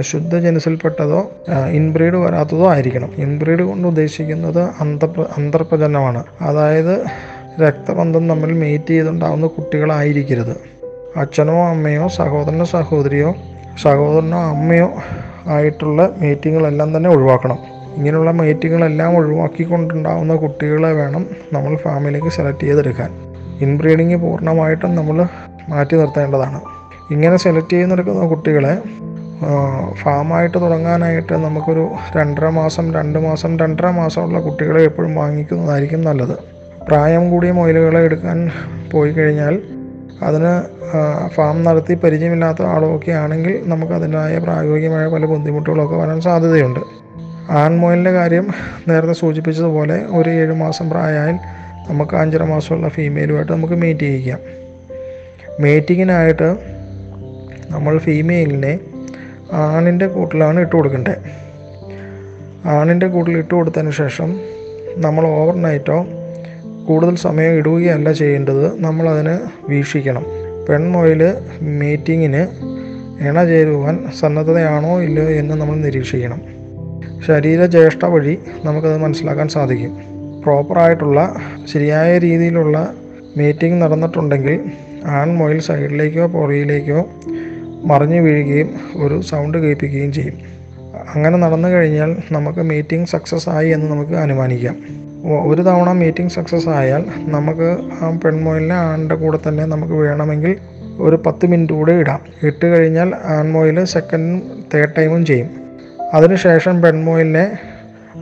ശുദ്ധ 0.00 0.24
ശുദ്ധജനസിൽപ്പെട്ടതോ 0.24 1.30
ഇൻബ്രീഡ് 1.70 2.14
വരാത്തതോ 2.14 2.70
ആയിരിക്കണം. 2.70 3.10
ഇൻബ്രീഡ് 3.16 3.62
കൊണ്ട് 3.62 3.88
ഉദ്ദേശിക്കുന്നത് 3.88 4.62
അന്തപ്ര 4.80 5.24
അന്തർപ്രജനമാണ് 5.36 6.24
അതായത് 6.40 7.04
രക്തബന്ധം 7.62 8.28
തമ്മിൽ 8.28 8.52
മേറ്റ് 8.52 8.90
ചെയ്തുണ്ടാകുന്ന 8.90 9.46
കുട്ടികളായിരിക്കരുത്. 9.46 10.56
അച്ഛനോ 11.16 11.68
അമ്മയോ 11.68 12.08
സഹോദരനോ 12.08 12.64
സഹോദരിയോ 12.64 13.34
സഹോദരനോ 13.82 14.40
അമ്മയോ 14.42 14.90
ആയിട്ടുള്ള 15.46 16.08
മീറ്റിങ്ങുകളെല്ലാം 16.18 16.96
തന്നെ 16.96 17.10
ഒഴിവാക്കണം. 17.10 17.73
ഇങ്ങനെയുള്ള 17.96 18.30
മീറ്റിങ്ങുകളെല്ലാം 18.30 19.16
ഒഴിവാക്കിക്കൊണ്ടുണ്ടാവുന്ന 19.16 20.36
കുട്ടികളെ 20.36 20.92
വേണം 20.92 21.26
നമ്മൾ 21.52 21.76
ഫാമിലിക്ക് 21.76 22.28
സെലക്ട് 22.28 22.60
ചെയ്തെടുക്കാൻ. 22.60 23.10
ഇൻബ്രീഡിങ് 23.60 24.16
പൂർണമായിട്ടും 24.16 24.96
നമ്മൾ 24.96 25.26
മാറ്റി 25.68 25.96
നിർത്തേണ്ടതാണ്. 25.96 26.60
ഇങ്ങനെ 27.10 27.36
സെലക്ട് 27.36 27.70
ചെയ്തെടുക്കുന്ന 27.70 28.26
കുട്ടികളെ 28.26 28.78
ഫാമായിട്ട് 29.92 30.62
തുടങ്ങാനായിട്ട് 30.62 31.32
നമുക്കൊരു 31.32 31.90
രണ്ടര 32.16 32.48
മാസം 32.48 32.94
രണ്ട് 32.94 33.18
മാസം 33.18 33.58
രണ്ടര 33.58 33.86
മാസമുള്ള 33.90 34.40
കുട്ടികളെ 34.40 34.82
എപ്പോഴും 34.82 35.14
വാങ്ങിക്കുന്നതായിരിക്കും 35.14 36.02
നല്ലത്. 36.04 36.36
പ്രായം 36.88 37.30
കൂടിയ 37.30 37.52
മൊയിലുകളെ 37.52 38.00
എടുക്കാൻ 38.00 38.50
പോയി 38.92 39.12
കഴിഞ്ഞാൽ 39.12 39.62
അതിന് 40.22 40.62
ഫാം 41.28 41.64
നടത്തി 41.64 41.94
പരിചയമില്ലാത്ത 41.94 42.62
ആളുമൊക്കെ 42.62 43.12
ആണെങ്കിൽ 43.12 43.62
നമുക്കതിന്റെതായ 43.64 44.38
പ്രായോഗികമായ 44.38 45.06
പല 45.06 45.24
ബുദ്ധിമുട്ടുകളൊക്കെ 45.24 45.96
വരാൻ 45.96 46.20
സാധ്യതയുണ്ട്. 46.20 47.03
ആൺമുയലിന്റെ 47.50 48.10
കാര്യം 48.10 48.46
നേരത്തെ 48.88 49.12
സൂചിപ്പിച്ചതുപോലെ 49.12 50.04
ഒരു 50.06 50.30
ഏഴ് 50.30 50.52
മാസം 50.52 50.90
പ്രായമായാൽ 50.90 51.38
നമുക്ക് 51.88 52.16
അഞ്ചര 52.16 52.42
മാസമുള്ള 52.42 52.88
ഫീമെയിലുമായിട്ട് 52.88 53.52
നമുക്ക് 53.52 53.74
മീറ്റ് 53.74 54.00
ചെയ്യിക്കാം. 54.00 54.38
മീറ്റിങ്ങിനായിട്ട് 55.60 56.56
നമ്മൾ 57.70 57.98
ഫീമെയിലിനെ 57.98 58.78
ആണിന്റെ 59.52 60.06
കൂട്ടിലാണ് 60.06 60.60
ഇട്ട് 60.60 60.76
കൊടുക്കേണ്ടത് 60.76 61.16
ആണിന്റെ 62.64 63.06
കൂട്ടിൽ 63.06 63.38
ഇട്ട് 63.38 63.54
കൊടുത്തതിന് 63.54 63.90
ശേഷം 63.90 64.40
നമ്മൾ 64.96 65.26
ഓവർ 65.26 65.62
നൈറ്റോ 65.62 66.06
കൂടുതൽ 66.88 67.14
സമയം 67.16 67.52
ഇടുകയല്ല 67.52 68.12
ചെയ്യേണ്ടത് 68.12 68.84
നമ്മളതിന് 68.84 69.38
വീക്ഷിക്കണം. 69.68 70.26
പെൺമൊയിൽ 70.68 71.34
മീറ്റിങ്ങിന് 71.62 72.46
ഇണ 73.24 73.44
ചേരുവാൻ 73.44 74.10
സന്നദ്ധതയാണോ 74.20 75.02
ഇല്ലയോ 75.02 75.28
എന്ന് 75.28 75.54
നമ്മൾ 75.54 75.74
നിരീക്ഷിക്കണം. 75.74 76.53
ശരീരജ്യേഷ്ഠ 77.26 78.06
വഴി 78.06 78.38
നമുക്കത് 78.64 78.96
മനസ്സിലാക്കാൻ 78.96 79.48
സാധിക്കും. 79.48 79.98
പ്രോപ്പറായിട്ടുള്ള 80.42 81.36
ശരിയായ 81.72 82.18
രീതിയിലുള്ള 82.18 82.94
മീറ്റിംഗ് 83.36 83.82
നടന്നിട്ടുണ്ടെങ്കിൽ 83.82 84.60
ആൺമൊയിൽ 85.04 85.60
സൈഡിലേക്കോ 85.60 86.26
പുറയിലേക്കോ 86.26 87.08
മറിഞ്ഞു 87.84 88.20
വീഴുകയും 88.20 88.70
ഒരു 88.96 89.20
സൗണ്ട് 89.20 89.58
കേൾപ്പിക്കുകയും 89.58 90.12
ചെയ്യും. 90.12 90.34
അങ്ങനെ 91.14 91.38
നടന്നു 91.38 91.68
കഴിഞ്ഞാൽ 91.68 92.16
നമുക്ക് 92.32 92.58
മീറ്റിംഗ് 92.58 93.08
സക്സസ് 93.08 93.48
ആയി 93.48 93.70
എന്ന് 93.70 93.90
നമുക്ക് 93.90 94.12
അനുമാനിക്കാം. 94.12 94.76
ഒരു 95.48 95.62
തവണ 95.62 95.92
മീറ്റിംഗ് 95.92 96.30
സക്സസ് 96.30 96.68
ആയാൽ 96.68 97.04
നമുക്ക് 97.18 97.76
ആ 98.02 98.18
പെൺമൊയിലിനെ 98.24 98.74
ആണിന്റെ 98.74 99.14
കൂടെ 99.14 99.38
തന്നെ 99.48 99.64
നമുക്ക് 99.64 99.92
വേണമെങ്കിൽ 99.92 100.56
ഒരു 100.98 101.16
പത്ത് 101.16 101.46
മിനിറ്റ് 101.46 101.72
കൂടെ 101.72 101.92
ഇടാം. 101.92 102.20
ഇട്ട് 102.42 102.66
കഴിഞ്ഞാൽ 102.66 103.14
ആൺമൊയിൽ 103.24 103.84
സെക്കൻഡും 103.84 104.64
തേർഡ് 104.74 104.92
ടൈമും 104.98 105.26
ചെയ്യും. 105.26 105.63
അതിനുശേഷം 106.12 106.82
പെൺമോയിലിനെ 106.82 107.58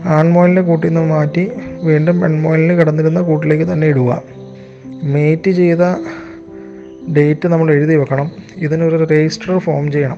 ആൺമൊയിലിന്റെ 0.05 0.63
കൂട്ടിൽ 0.63 0.89
നിന്ന് 0.89 1.01
മാറ്റി 1.01 1.51
വീണ്ടും 1.83 2.21
പെൺമോയിലിന് 2.21 2.79
കിടന്നിരുന്ന 2.79 3.21
കൂട്ടിലേക്ക് 3.21 3.73
തന്നെ 3.73 3.87
ഇടുക. 3.87 4.23
മീറ്റ് 5.03 5.51
ചെയ്ത 5.51 5.79
ഡേറ്റ് 7.17 7.49
നമ്മൾ 7.49 7.73
എഴുതി 7.73 7.95
വെക്കണം. 7.95 8.31
ഇതിനൊരു 8.57 9.05
രജിസ്റ്റർ 9.05 9.59
ഫോം 9.59 9.93
ചെയ്യണം. 9.93 10.17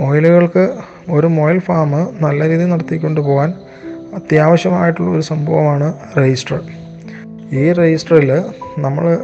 മൊയിലുകൾക്ക് 0.00 0.72
ഒരു 1.10 1.26
മൊയിൽ 1.26 1.58
ഫാം 1.58 1.90
നല്ല 2.20 2.48
രീതിയിൽ 2.48 2.68
നടത്തിക്കൊണ്ട് 2.68 3.20
പോകാൻ 3.20 3.54
അത്യാവശ്യമായിട്ടുള്ള 4.14 5.10
ഒരു 5.10 5.20
സംഭവമാണ് 5.20 5.94
രജിസ്റ്റർ. 6.18 6.60
ഈ 7.52 7.72
രജിസ്റ്ററിൽ 7.72 8.42
നമ്മൾ 8.78 9.18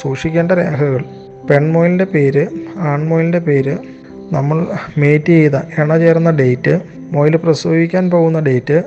സൂക്ഷിക്കേണ്ട 0.00 0.52
രേഖകൾ. 0.52 1.04
പെൺമൊയിലിന്റെ 1.50 2.04
പേര് 2.04 2.46
ആൺമൊയിലിന്റെ 2.78 3.38
പേര് 3.38 3.76
നമ്മൾ 4.32 4.66
മേറ്റ് 4.98 5.26
ചെയ്ത 5.26 5.52
ഇണ 5.78 5.98
ചേർന്ന 5.98 6.30
ഡേറ്റ് 6.30 6.80
മുയൽ 7.12 7.36
പ്രസവിക്കാൻ 7.36 8.10
പോകുന്ന 8.10 8.40
ഡേറ്റ് 8.40 8.84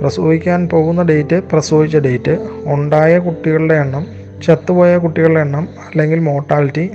പ്രസവിക്കാൻ 0.00 0.68
പോകുന്ന 0.68 1.02
ഡേറ്റ് 1.02 1.42
പ്രസവിച്ച 1.52 1.96
ഡേറ്റ് 1.96 2.38
ഉണ്ടായ 2.66 3.18
കുട്ടികളുടെ 3.18 3.74
എണ്ണം 3.74 4.06
ചത്തുപോയ 4.42 4.98
കുട്ടികളുടെ 4.98 5.40
എണ്ണം 5.40 5.68
അല്ലെങ്കിൽ 5.90 6.18
മോർട്ടാലിറ്റി 6.18 6.90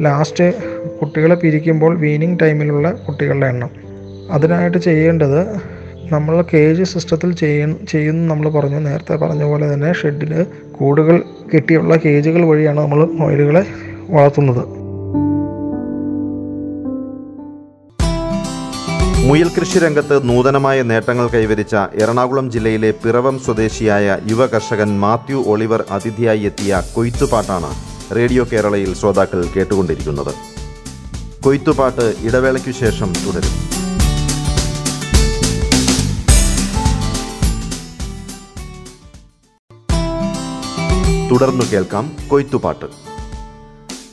ലാസ്റ്റ് 0.00 0.54
കുട്ടികളെ 1.00 1.34
പിരിക്കുമ്പോൾ 1.34 1.98
വീനിങ് 1.98 2.38
ടൈമിലുള്ള 2.42 2.92
കുട്ടികളുടെ 2.92 3.46
എണ്ണം. 3.46 3.70
അതിനായിട്ട് 4.30 4.78
ചെയ്യേണ്ടത് 4.78 5.56
നമ്മൾ 6.12 6.44
കേജ് 6.54 6.82
സിസ്റ്റത്തിൽ 6.82 7.34
ചെയ്യ 7.34 7.72
ചെയ്യുന്നു 7.88 8.34
നമ്മൾ 8.34 8.48
പറഞ്ഞു. 8.48 8.78
നേരത്തെ 8.78 9.16
പറഞ്ഞ 9.16 9.44
പോലെ 9.44 9.74
തന്നെ 9.74 9.92
ഷെഡിൽ 9.92 10.46
കൂടുകൾ 10.72 11.22
കെട്ടിയുള്ള 11.54 11.96
കേജുകൾ 11.96 12.44
വഴിയാണ് 12.44 12.80
നമ്മൾ 12.80 13.04
മൊയിലുകളെ 13.06 13.66
വളർത്തുന്നത്. 14.10 14.81
മുയൽ 19.22 19.48
കൃഷി 19.48 19.78
രംഗത്ത് 19.78 20.28
നൂതനമായ 20.28 20.82
നേട്ടങ്ങൾ 20.82 21.26
കൈവരിച്ച 21.28 21.74
എറണാകുളം 21.74 22.50
ജില്ലയിലെ 22.50 22.90
പിറവം 22.90 23.38
സ്വദേശിയായ 23.38 24.18
യുവ 24.30 24.46
കർഷകൻ 24.46 25.00
മാത്യു 25.00 25.44
ഒളിവർ 25.46 25.84
അതിഥിയായി 25.90 26.40
എത്തിയ 26.40 26.82
കൊയ്ത്തുപാട്ടാണ് 26.94 27.70
റേഡിയോ 28.16 28.46
കേരളയിൽ 28.52 28.94
ശ്രോതാക്കൾ 28.94 29.46
കേട്ടുകൊണ്ടിരിക്കുന്നത്. 29.56 30.34
കൊയ്ത്തുപാട്ട് 31.42 32.14
ഇടവേളയ്ക്കു 32.24 32.70
ശേഷം 32.70 33.12
തുടരും. 33.26 33.54
തുടർന്നു 41.30 41.64
കേൾക്കാം 41.72 42.12
കൊയ്ത്തുപാട്ട്. 42.28 42.86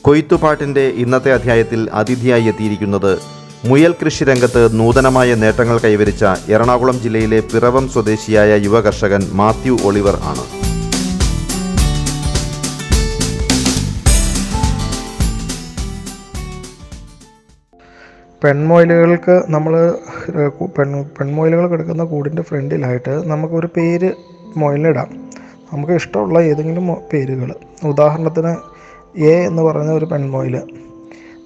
കൊയ്ത്തുപാട്ടിന്റെ 0.02 0.80
ഇന്നത്തെ 0.80 1.32
അധ്യായത്തിൽ 1.32 1.90
അതിഥിയായി 1.92 2.42
എത്തിയിരിക്കുന്നത് 2.42 3.39
മുയൽ 3.68 3.94
കൃഷി 4.04 4.24
രംഗത്ത് 4.24 4.78
നൂതനമായ 4.78 5.34
നേട്ടങ്ങൾ 5.34 5.78
കൈവരിച്ച 5.78 6.24
എറണാകുളം 6.48 7.00
ജില്ലയിലെ 7.00 7.40
പിറവം 7.40 7.88
സ്വദേശിയായ 7.88 8.56
യുവ 8.56 8.80
കർഷകൻ 8.80 9.22
മാത്യു 9.32 9.76
ഒളിവർ 9.84 10.16
ആണ്. 10.22 10.44
പെൺമൊയിലുകൾക്ക് 18.44 19.42
നമ്മൾ 19.48 19.94
പെൺ 20.78 21.04
പെൺമൊയിലുകൾ 21.18 21.66
കിടക്കുന്ന 21.66 22.04
കൂടിന്റെ 22.04 22.42
ഫ്രണ്ടിലായിട്ട് 22.42 23.30
നമുക്കൊരു 23.30 23.68
പേര് 23.76 24.10
മൊയിലിടാം. 24.56 25.08
നമുക്ക് 25.72 25.92
ഇഷ്ടമുള്ള 25.92 26.38
ഏതെങ്കിലും 26.38 26.96
പേരുകൾ. 27.12 27.54
ഉദാഹരണത്തിന് 27.84 28.54
എ 29.20 29.34
എന്ന് 29.46 29.62
പറയുന്ന 29.62 29.92
ഒരു 29.92 30.04
പെൺമൊയിൽ. 30.04 30.62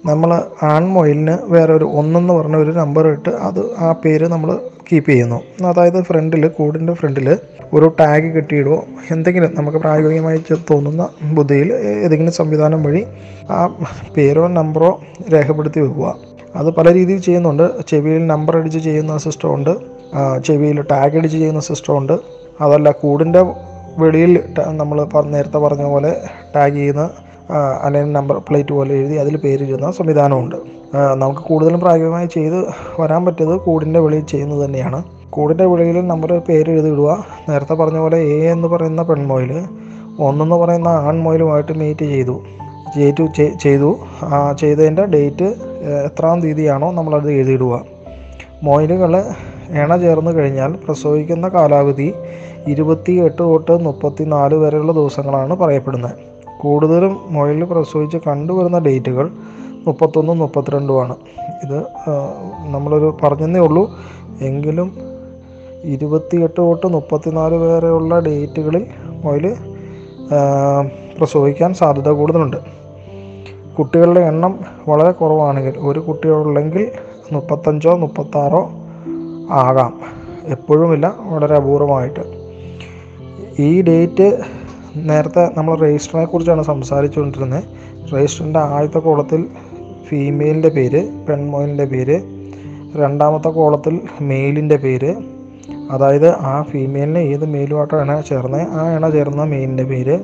നമ്മൾ 0.05 0.29
ആൺമൊയിലിന് 0.63 1.35
വേറെ 1.53 1.73
ഒരു 1.73 1.85
ഒന്നെന്ന് 1.99 2.33
പറഞ്ഞ 2.33 2.55
ഒരു 2.55 2.71
നമ്പർ 2.71 3.05
ഇട്ട് 3.07 3.29
അത് 3.47 3.61
ആ 3.77 3.91
പേര് 4.03 4.25
നമ്മൾ 4.33 4.49
കീപ്പ് 4.87 5.09
ചെയ്യുന്നു. 5.11 5.39
അതായത് 5.69 5.99
ഫ്രണ്ടിൽ 6.03 6.43
കൂടിന്റെ 6.47 6.93
ഫ്രണ്ടിൽ 6.93 7.27
ഒരു 7.73 7.87
ടാഗ് 7.99 8.27
കെട്ടിയിടുകയോ 8.35 8.77
എന്തെങ്കിലും 9.11 9.51
നമുക്ക് 9.55 9.77
പ്രായോഗികമായി 9.77 10.39
തോന്നുന്ന 10.71 11.03
ബുദ്ധിയിൽ 11.37 11.73
ഏതെങ്കിലും 12.03 12.33
സംവിധാനം 12.33 12.83
വഴി 12.83 13.01
ആ 13.49 13.59
പേരോ 14.17 14.47
നമ്പറോ 14.59 14.91
രേഖപ്പെടുത്തി 15.33 15.79
വെക്കുക. 15.79 16.07
അത് 16.55 16.69
പല 16.77 16.87
രീതിയിൽ 16.93 17.19
ചെയ്യുന്നുണ്ട്. 17.19 17.65
ചെവിയിൽ 17.87 18.27
നമ്പർ 18.27 18.57
അടിച്ച് 18.57 18.79
ചെയ്യുന്ന 18.79 19.17
സിസ്റ്റമുണ്ട് 19.17 19.73
ചെവിയിൽ 20.45 20.77
ടാഗ് 20.91 21.17
അടിച്ച് 21.17 21.37
ചെയ്യുന്ന 21.37 21.61
സിസ്റ്റമുണ്ട് 21.69 22.15
അതല്ല 22.61 22.91
കൂടിന്റെ 22.91 23.41
വെളിയിൽ 24.01 24.33
നമ്മൾ 24.79 24.97
നേരത്തെ 25.35 25.57
പറഞ്ഞ 25.57 25.83
പോലെ 25.93 26.11
ടാഗ് 26.55 26.75
ചെയ്യുന്ന 26.75 27.03
അല്ലെങ്കിൽ 27.51 28.11
നമ്പർ 28.11 28.37
പ്ലേറ്റ് 28.37 28.73
പോലെ 28.73 28.93
എഴുതി 28.93 29.15
അതിൽ 29.15 29.37
പേരിടുന്ന 29.37 29.91
സംവിധാനമുണ്ട്. 29.91 30.55
നമുക്ക് 31.15 31.39
കൂടുതലും 31.39 31.79
പ്രായോഗികമായി 31.79 32.25
ചെയ്ത് 32.25 32.65
വരാൻ 32.99 33.25
പറ്റിയത് 33.25 33.55
കൂടിന്റെ 33.57 33.99
വെളിയിൽ 33.99 34.25
ചെയ്യുന്നത് 34.25 34.65
തന്നെയാണ്. 34.65 35.03
കൂടിന്റെ 35.29 35.65
വെളിയിൽ 35.65 36.07
നമ്പർ 36.07 36.39
പേര് 36.39 36.71
ഇടുക 36.71 37.25
നേരത്തെ 37.49 37.73
പറഞ്ഞ 37.73 37.97
പോലെ 37.97 38.17
എ 38.17 38.51
എന്ന് 38.51 38.67
പറയുന്ന 38.67 39.01
പെൺമോയിൽ 39.01 39.51
ഒന്നെന്ന് 40.19 40.55
പറയുന്ന 40.55 40.87
ആൺമോയിലുമായിട്ട് 40.87 41.71
മീറ്റ് 41.71 42.05
ചെയ്തു. 42.05 42.43
ചെയ്തു 42.95 43.23
ചെയ്തു. 43.63 43.99
ചെയ്തതിന്റെ 44.61 45.05
ഡേറ്റ് 45.05 45.55
എത്രാം 46.05 46.41
തീയതിയാണോ 46.41 46.91
നമ്മളത് 46.91 47.31
എഴുതിയിടുക. 47.31 47.83
മൊയിലുകൾ 48.63 49.23
ഇണ 49.69 49.97
ചേർന്ന് 49.97 50.31
കഴിഞ്ഞാൽ 50.31 50.71
പ്രസവിക്കുന്ന 50.87 51.47
കാലാവധി 51.47 52.13
ഇരുപത്തി 52.67 53.11
എട്ട് 53.11 53.39
തൊട്ട് 53.39 53.83
മുപ്പത്തി 53.85 54.23
നാല് 54.23 54.55
വരെയുള്ള 54.55 54.91
ദിവസങ്ങളാണ് 54.91 55.53
പറയപ്പെടുന്നത്. 55.53 56.34
കൂടുതലും 56.65 57.13
മൊയിൽ 57.35 57.63
പ്രസവിച്ച് 57.63 58.17
കണ്ടുവരുന്ന 58.27 58.77
ഡേറ്റുകൾ 58.79 59.25
മുപ്പത്തൊന്നും 59.87 60.37
മുപ്പത്തിരണ്ടുമാണ്. 60.39 61.15
ഇത് 61.63 61.79
നമ്മളൊരു 62.73 63.09
പറഞ്ഞതേ 63.23 63.59
ഉള്ളൂ. 63.59 63.83
എങ്കിലും 64.41 64.87
ഇരുപത്തിയെട്ട് 65.83 66.61
തൊട്ട് 66.61 66.87
മുപ്പത്തിനാല് 66.87 67.55
വരെയുള്ള 67.55 68.19
ഡേറ്റുകളിൽ 68.19 68.85
മൊയിൽ 69.23 69.45
പ്രസവിക്കാൻ 71.17 71.73
സാധ്യത 71.73 72.09
കൂടുതലുണ്ട്. 72.09 72.57
കുട്ടികളുടെ 73.77 74.19
എണ്ണം 74.19 74.59
വളരെ 74.87 75.11
കുറവാണെങ്കിൽ 75.11 75.75
ഒരു 75.79 75.99
കുട്ടിയുള്ളെങ്കിൽ 75.99 76.91
മുപ്പത്തഞ്ചോ 77.31 77.93
മുപ്പത്താറോ 77.95 78.61
ആകാം. 79.65 79.93
എപ്പോഴുമില്ല 80.45 81.05
വളരെ 81.33 81.55
അപൂർവമായിട്ട്. 81.55 82.23
ഈ 83.61 83.81
ഡേറ്റ് 83.81 84.27
നേരത്തെ 85.09 85.51
നമ്മൾ 85.57 85.79
രജിസ്റ്ററിനെ 85.79 86.25
കുറിച്ചാണ് 86.25 86.63
സംസാരിച്ചുകൊണ്ടിരുന്നത്. 86.63 87.63
രജിസ്റ്ററിന്റെ 88.13 88.59
ആദ്യത്തെ 88.59 88.99
കോളത്തിൽ 88.99 89.41
ഫീമെയിലിന്റെ 90.07 90.69
പേര് 90.69 91.01
പെൺമോയിലിന്റെ 91.27 91.85
പേര് 91.85 92.17
രണ്ടാമത്തെ 92.95 93.49
കോളത്തിൽ 93.49 93.99
മെയിലിന്റെ 94.21 94.75
പേര്. 94.75 95.15
അതായത് 95.91 96.29
ആ 96.51 96.61
ഫീമെയിലിന് 96.61 97.17
ഏത് 97.17 97.45
മെയിലുമായിട്ടാണ് 97.45 98.11
ഇണ 98.11 98.21
ചേർന്നത്? 98.21 98.61
ആ 98.61 98.97
ഇണ 98.97 99.09
ചേർന്ന 99.09 99.43
മെയിലിന്റെ 99.43 99.83
പേര്. 99.83 100.15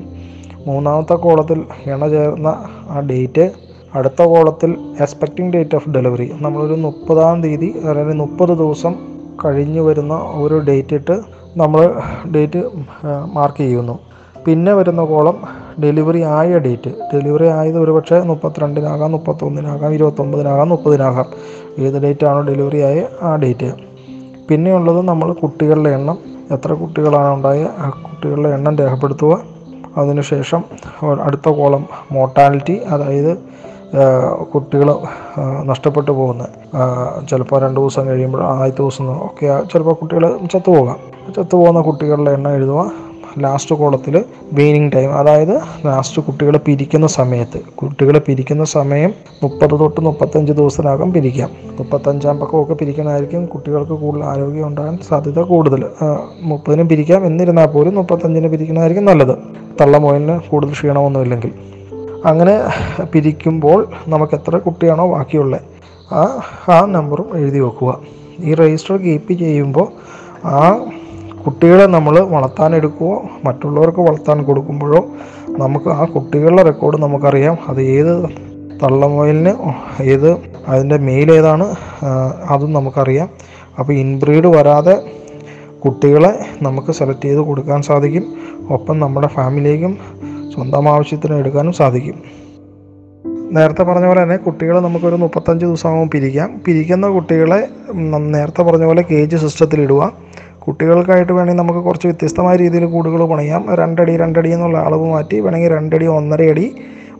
മൂന്നാമത്തെ 0.68 1.14
കോളത്തിൽ 1.14 1.60
ഇണ 1.86 2.08
ചേർന്ന 2.08 2.48
ആ 2.90 3.00
ഡേറ്റ് 3.00 3.52
അടുത്ത 3.96 4.22
കോളത്തിൽ 4.22 4.72
എക്സ്പെക്റ്റിംഗ് 5.00 5.54
ഡേറ്റ് 5.54 5.76
ഓഫ് 5.76 5.90
ഡെലിവറി 5.90 6.32
നമ്മളൊരു 6.42 6.74
മുപ്പതാം 6.74 7.44
തീയതി 7.44 7.70
അതായത് 7.84 8.14
മുപ്പത് 8.14 8.54
ദിവസം 8.58 8.94
കഴിഞ്ഞു 9.46 9.82
വരുന്ന 9.82 10.14
ഒരു 10.14 10.58
ഡേറ്റ് 10.60 10.94
ഇട്ട് 10.94 11.22
നമ്മൾ 11.58 11.94
ഡേറ്റ് 12.36 12.62
മാർക്ക് 13.34 13.58
ചെയ്യുന്നു. 13.58 14.00
പിന്നെ 14.46 14.72
വരുന്ന 14.74 15.02
കോളം 15.04 15.38
ഡെലിവറി 15.84 16.22
ആയ 16.38 16.58
ഡേറ്റ്. 16.66 16.92
ഡെലിവറി 17.14 17.48
ആയത് 17.58 17.78
ഒരുപക്ഷെ 17.80 18.18
മുപ്പത്തിരണ്ടിനാകാം 18.32 19.12
മുപ്പത്തൊന്നിനാകാം 19.12 19.94
ഇരുപത്തൊമ്പതിനാകാം 19.98 20.70
മുപ്പതിനാകാം. 20.70 21.28
ഏത് 21.80 21.98
ഡേറ്റാണോ 22.04 22.42
ഡെലിവറി 22.50 22.80
ആയ 22.90 23.00
ആ 23.22 23.36
ഡേറ്റ്. 23.44 23.70
പിന്നെയുള്ളത് 24.50 25.02
നമ്മൾ 25.10 25.34
കുട്ടികളുടെ 25.34 25.90
എണ്ണം. 25.90 26.18
എത്ര 26.56 26.74
കുട്ടികളാണ് 26.74 27.30
ഉണ്ടായ 27.34 27.62
ആ 27.84 27.90
കുട്ടികളുടെ 27.90 28.50
എണ്ണം 28.50 28.74
രേഖപ്പെടുത്തുക. 28.78 29.34
അതിനുശേഷം 29.98 30.62
അടുത്ത 31.26 31.50
കോളം 31.60 31.86
മോർട്ടാലിറ്റി 32.12 32.76
അതായത് 32.94 33.32
കുട്ടികൾ 34.54 34.90
നഷ്ടപ്പെട്ടു 35.70 36.12
പോകുന്ന 36.12 36.44
ചിലപ്പോൾ 37.30 37.58
രണ്ട് 37.64 37.80
ദിവസം 37.80 38.04
കഴിയുമ്പോൾ 38.10 38.42
ആദ്യത്തെ 38.44 38.82
ദിവസം 38.82 39.08
ഒക്കെ 39.26 39.48
ചിലപ്പോൾ 39.72 39.96
കുട്ടികൾ 40.02 40.26
ചത്തുപോകാം. 40.54 41.00
ചത്തുപോകുന്ന 41.38 41.82
കുട്ടികളുടെ 41.82 42.32
എണ്ണം 42.32 42.52
എഴുതുക. 42.52 42.84
ലാസ്റ്റ് 43.40 43.76
കോളത്തിൽ 43.76 44.26
വെയിനിങ് 44.54 44.92
ടൈം 44.96 45.14
അതായത് 45.14 45.62
ലാസ്റ്റ് 45.86 46.22
കുട്ടികളെ 46.22 46.58
പിരിക്കുന്ന 46.58 47.08
സമയത്ത്. 47.08 47.60
കുട്ടികളെ 47.76 48.20
പിരിക്കുന്ന 48.20 48.64
സമയം 48.64 49.14
മുപ്പത് 49.44 49.80
തൊട്ട് 49.80 50.02
മുപ്പത്തഞ്ച് 50.02 50.54
ദിവസത്തിനകം 50.54 51.14
പിരിക്കാം. 51.14 51.50
മുപ്പത്തഞ്ചാം 51.80 52.40
പക്കമൊക്കെ 52.40 52.74
പിരിക്കണമായിരിക്കും. 52.74 53.46
കുട്ടികൾക്ക് 53.46 53.92
കൂടുതൽ 53.92 54.24
ആരോഗ്യം 54.24 54.68
ഉണ്ടാകാൻ 54.68 54.98
സാധ്യത 55.10 55.40
കൂടുതൽ 55.40 55.86
മുപ്പതിനും 56.42 56.88
പിരിക്കാം. 56.88 57.26
എന്നിരുന്നാൽ 57.26 57.66
പോലും 57.66 57.96
മുപ്പത്തഞ്ചിന് 57.96 58.48
പിരിക്കണമായിരിക്കും 58.48 59.06
നല്ലത്. 59.06 59.38
തള്ളമോയിലിന് 59.82 60.40
കൂടുതൽ 60.40 60.72
ക്ഷീണമൊന്നുമില്ലെങ്കിൽ. 60.72 61.52
അങ്ങനെ 62.26 62.56
പിരിക്കുമ്പോൾ 63.04 63.88
നമുക്ക് 64.08 64.34
എത്ര 64.34 64.58
കുട്ടിയാണോ 64.58 65.12
ബാക്കിയുള്ളത് 65.12 65.62
ആ 66.14 66.42
ആ 66.70 66.86
നമ്പറും 66.86 67.38
എഴുതി 67.38 67.60
വെക്കുക. 67.60 68.00
ഈ 68.40 68.54
രജിസ്റ്റർ 68.54 68.98
കീപ്പ് 68.98 69.34
ചെയ്യുമ്പോൾ 69.34 69.88
ആ 70.48 70.86
കുട്ടികളെ 71.46 71.86
നമ്മൾ 71.86 72.20
വളർത്താൻ 72.20 72.76
എടുക്കുമോ 72.76 73.30
മറ്റുള്ളവർക്ക് 73.46 74.00
വളർത്താൻ 74.00 74.44
കൊടുക്കുമ്പോഴോ 74.44 75.02
നമുക്ക് 75.50 75.90
ആ 75.90 76.04
കുട്ടികളുടെ 76.06 76.64
റെക്കോർഡ് 76.64 76.98
നമുക്കറിയാം. 77.02 77.58
അത് 77.68 77.82
ഏത് 77.82 78.14
തള്ളമൊയിലിന് 78.84 79.54
ഏത് 80.04 80.30
അതിന്റെ 80.68 80.98
മെയിൽ 80.98 81.32
ഏതാണ് 81.32 81.66
അതും 82.50 82.74
നമുക്കറിയാം. 82.74 83.30
അപ്പോൾ 83.80 83.94
ഇൻബ്രീഡ് 83.94 84.48
വരാതെ 84.48 84.96
കുട്ടികളെ 85.86 86.32
നമുക്ക് 86.62 86.92
സെലക്ട് 86.92 87.22
ചെയ്ത് 87.22 87.40
കൊടുക്കാൻ 87.40 87.82
സാധിക്കും. 87.82 88.26
ഒപ്പം 88.70 89.00
നമ്മുടെ 89.00 89.28
ഫാമിലിയിലേക്കും 89.28 89.98
സ്വന്തം 90.54 90.90
ആവശ്യത്തിന് 90.90 91.34
എടുക്കാനും 91.34 91.74
സാധിക്കും. 91.74 92.18
നേരത്തെ 93.56 93.84
പറഞ്ഞ 93.84 94.06
പോലെ 94.06 94.24
തന്നെ 94.24 94.38
കുട്ടികളെ 94.38 94.80
നമുക്കൊരു 94.80 95.16
മുപ്പത്തഞ്ച് 95.16 95.66
ദിവസമാകുമ്പോൾ 95.66 96.10
പിരിക്കാം. 96.14 96.62
പിരിക്കുന്ന 96.66 97.08
കുട്ടികളെ 97.08 97.68
നേരത്തെ 98.36 98.62
പറഞ്ഞ 98.64 98.86
പോലെ 98.86 99.02
കേജ് 99.12 99.38
സിസ്റ്റത്തിൽ 99.38 99.82
ഇടുക 99.82 100.14
കുട്ടികൾക്കായിട്ട് 100.68 101.32
വേണമെങ്കിൽ 101.32 101.62
നമുക്ക് 101.62 101.80
കുറച്ച് 101.80 102.08
വ്യത്യസ്തമായ 102.08 102.56
രീതിയിൽ 102.56 102.86
കൂടുകൾ 102.86 103.26
പണിയാം. 103.26 103.76
രണ്ടടി 103.76 104.18
രണ്ടടി 104.18 104.50
എന്നുള്ള 104.50 104.78
അളവ് 104.78 105.06
മാറ്റി 105.12 105.40
വേണമെങ്കിൽ 105.40 105.72
രണ്ടടി 105.76 106.06
ഒന്നര 106.06 106.42
അടി 106.42 106.76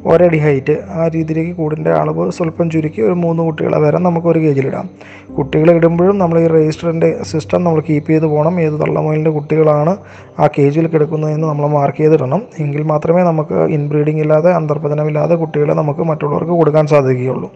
ഒരടി 0.06 0.38
ഹൈറ്റ് 0.38 0.76
ആ 0.90 1.08
രീതിയിലേക്ക് 1.08 1.52
കൂടിന്റെ 1.52 1.92
അളവ് 1.92 2.32
സ്വല്പം 2.32 2.70
ചുരുക്കി 2.70 3.02
ഒരു 3.02 3.16
മൂന്ന് 3.24 3.44
കുട്ടികളെ 3.44 3.80
വരെ 3.80 3.98
നമുക്ക് 3.98 4.28
ഒരു 4.28 4.40
കേജിലിടാം 4.40 4.90
കുട്ടികൾ 5.38 5.72
ഇടുമ്പോഴും 5.72 6.18
നമ്മൾ 6.18 6.40
ഈ 6.40 6.48
രജിസ്റ്ററിന്റെ 6.48 7.10
സിസ്റ്റം 7.32 7.64
നമ്മൾ 7.64 7.82
കീപ്പ് 7.90 8.10
ചെയ്ത് 8.12 8.26
പോകണം. 8.26 8.62
ഏത് 8.62 8.74
തള്ളമൊയിലിന്റെ 8.74 9.32
കുട്ടികളാണ് 9.32 9.98
ആ 10.40 10.48
കേജിൽ 10.48 10.88
കിടക്കുന്നതെന്ന് 10.88 11.48
നമ്മൾ 11.48 11.68
മാർക്ക് 11.68 11.98
ചെയ്തിടണം. 11.98 12.42
എങ്കിൽ 12.60 12.84
മാത്രമേ 12.84 13.24
നമുക്ക് 13.24 13.60
ഇൻബ്രീഡിംഗ് 13.78 14.22
ഇല്ലാതെ 14.22 14.52
അന്തർപ്പതനമില്ലാതെ 14.54 15.36
കുട്ടികളെ 15.36 15.74
നമുക്ക് 15.74 16.00
മറ്റുള്ളവർക്ക് 16.00 16.52
കൊടുക്കാൻ 16.52 16.88
സാധിക്കുകയുള്ളൂ. 16.88 17.52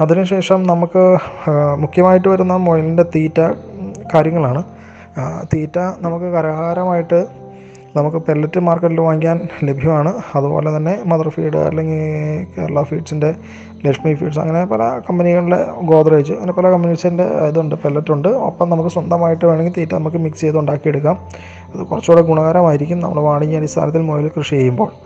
അതിനുശേഷം 0.00 0.62
നമുക്ക് 0.72 1.04
മുഖ്യമായിട്ട് 1.78 2.28
വരുന്ന 2.28 2.56
മൊയിലിന്റെ 2.56 3.02
തീറ്റ 3.02 3.40
കാര്യങ്ങളാണ്. 4.14 4.62
തീറ്റ 5.54 5.78
നമുക്ക് 5.78 6.24
കരഹാരമായിട്ട് 6.24 7.26
നമുക്ക് 7.96 8.16
പെല്ലറ്റ് 8.16 8.60
മാർക്കറ്റിൽ 8.60 9.00
വാങ്ങിക്കാൻ 9.00 9.48
ലഭ്യമാണ്. 9.64 10.22
അതുപോലെ 10.34 10.76
തന്നെ 10.76 11.02
മദർ 11.06 11.28
ഫീഡ് 11.28 11.56
അല്ലെങ്കിൽ 11.56 12.00
കേരള 12.58 12.82
ഫീഡ്സിന്റെ 12.82 13.34
ലക്ഷ്മി 13.86 14.14
ഫീഡ്സ് 14.14 14.38
അങ്ങനെ 14.38 14.64
പല 14.64 15.00
കമ്പനികളുടെ 15.10 15.66
ഗോദ്രേജ് 15.82 16.32
അങ്ങനെ 16.32 16.52
പല 16.52 16.70
കമ്പനീസിന്റെ 16.70 17.24
ഇതുണ്ട് 17.24 17.74
പെല്ലറ്റ് 17.74 18.12
ഉണ്ട്. 18.12 18.28
ഒപ്പം 18.28 18.70
നമുക്ക് 18.70 18.90
സ്വന്തമായിട്ട് 18.90 19.44
വേണമെങ്കിൽ 19.44 19.74
തീറ്റ 19.78 19.94
നമുക്ക് 19.94 20.16
മിക്സ് 20.16 20.40
ചെയ്ത് 20.40 20.58
ഉണ്ടാക്കിയെടുക്കാം. 20.58 21.18
അത് 21.74 21.86
കുറച്ചുകൂടെ 21.86 22.22
ഗുണകരമായിരിക്കും. 22.22 23.00
നമ്മൾ 23.00 23.20
വാണിജ്യ 23.20 23.56
അടിസ്ഥാനത്തിൽ 23.56 24.00
മുതൽ 24.00 24.30
കൃഷി 24.38 24.50
ചെയ്യുമ്പോൾ. 24.50 25.05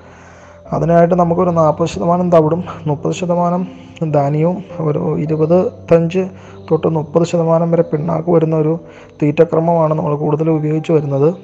അതിനായിട്ട് 0.72 1.14
നമുക്കൊരു 1.14 1.50
നാൽപ്പത് 1.50 1.88
ശതമാനം 1.88 2.30
തവിടും 2.30 2.64
മുപ്പത് 2.86 3.12
ശതമാനം 3.12 3.66
ധാന്യവും 4.12 4.64
ഒരു 4.80 5.18
ഇരുപത്തഞ്ച് 5.18 6.26
തൊട്ട് 6.70 6.86
മുപ്പത് 6.86 7.24
ശതമാനം 7.26 7.70
വരെ 7.70 7.82
പിണ്ണാക്ക് 7.82 8.30
വരുന്ന 8.30 8.56
ഒരു 8.56 8.78
തീറ്റക്രമമാണ് 9.22 9.94
നമ്മൾ 9.94 10.14
കൂടുതൽ 10.14 10.50
ഉപയോഗിച്ച് 10.50 10.92
വരുന്നത്. 10.92 11.34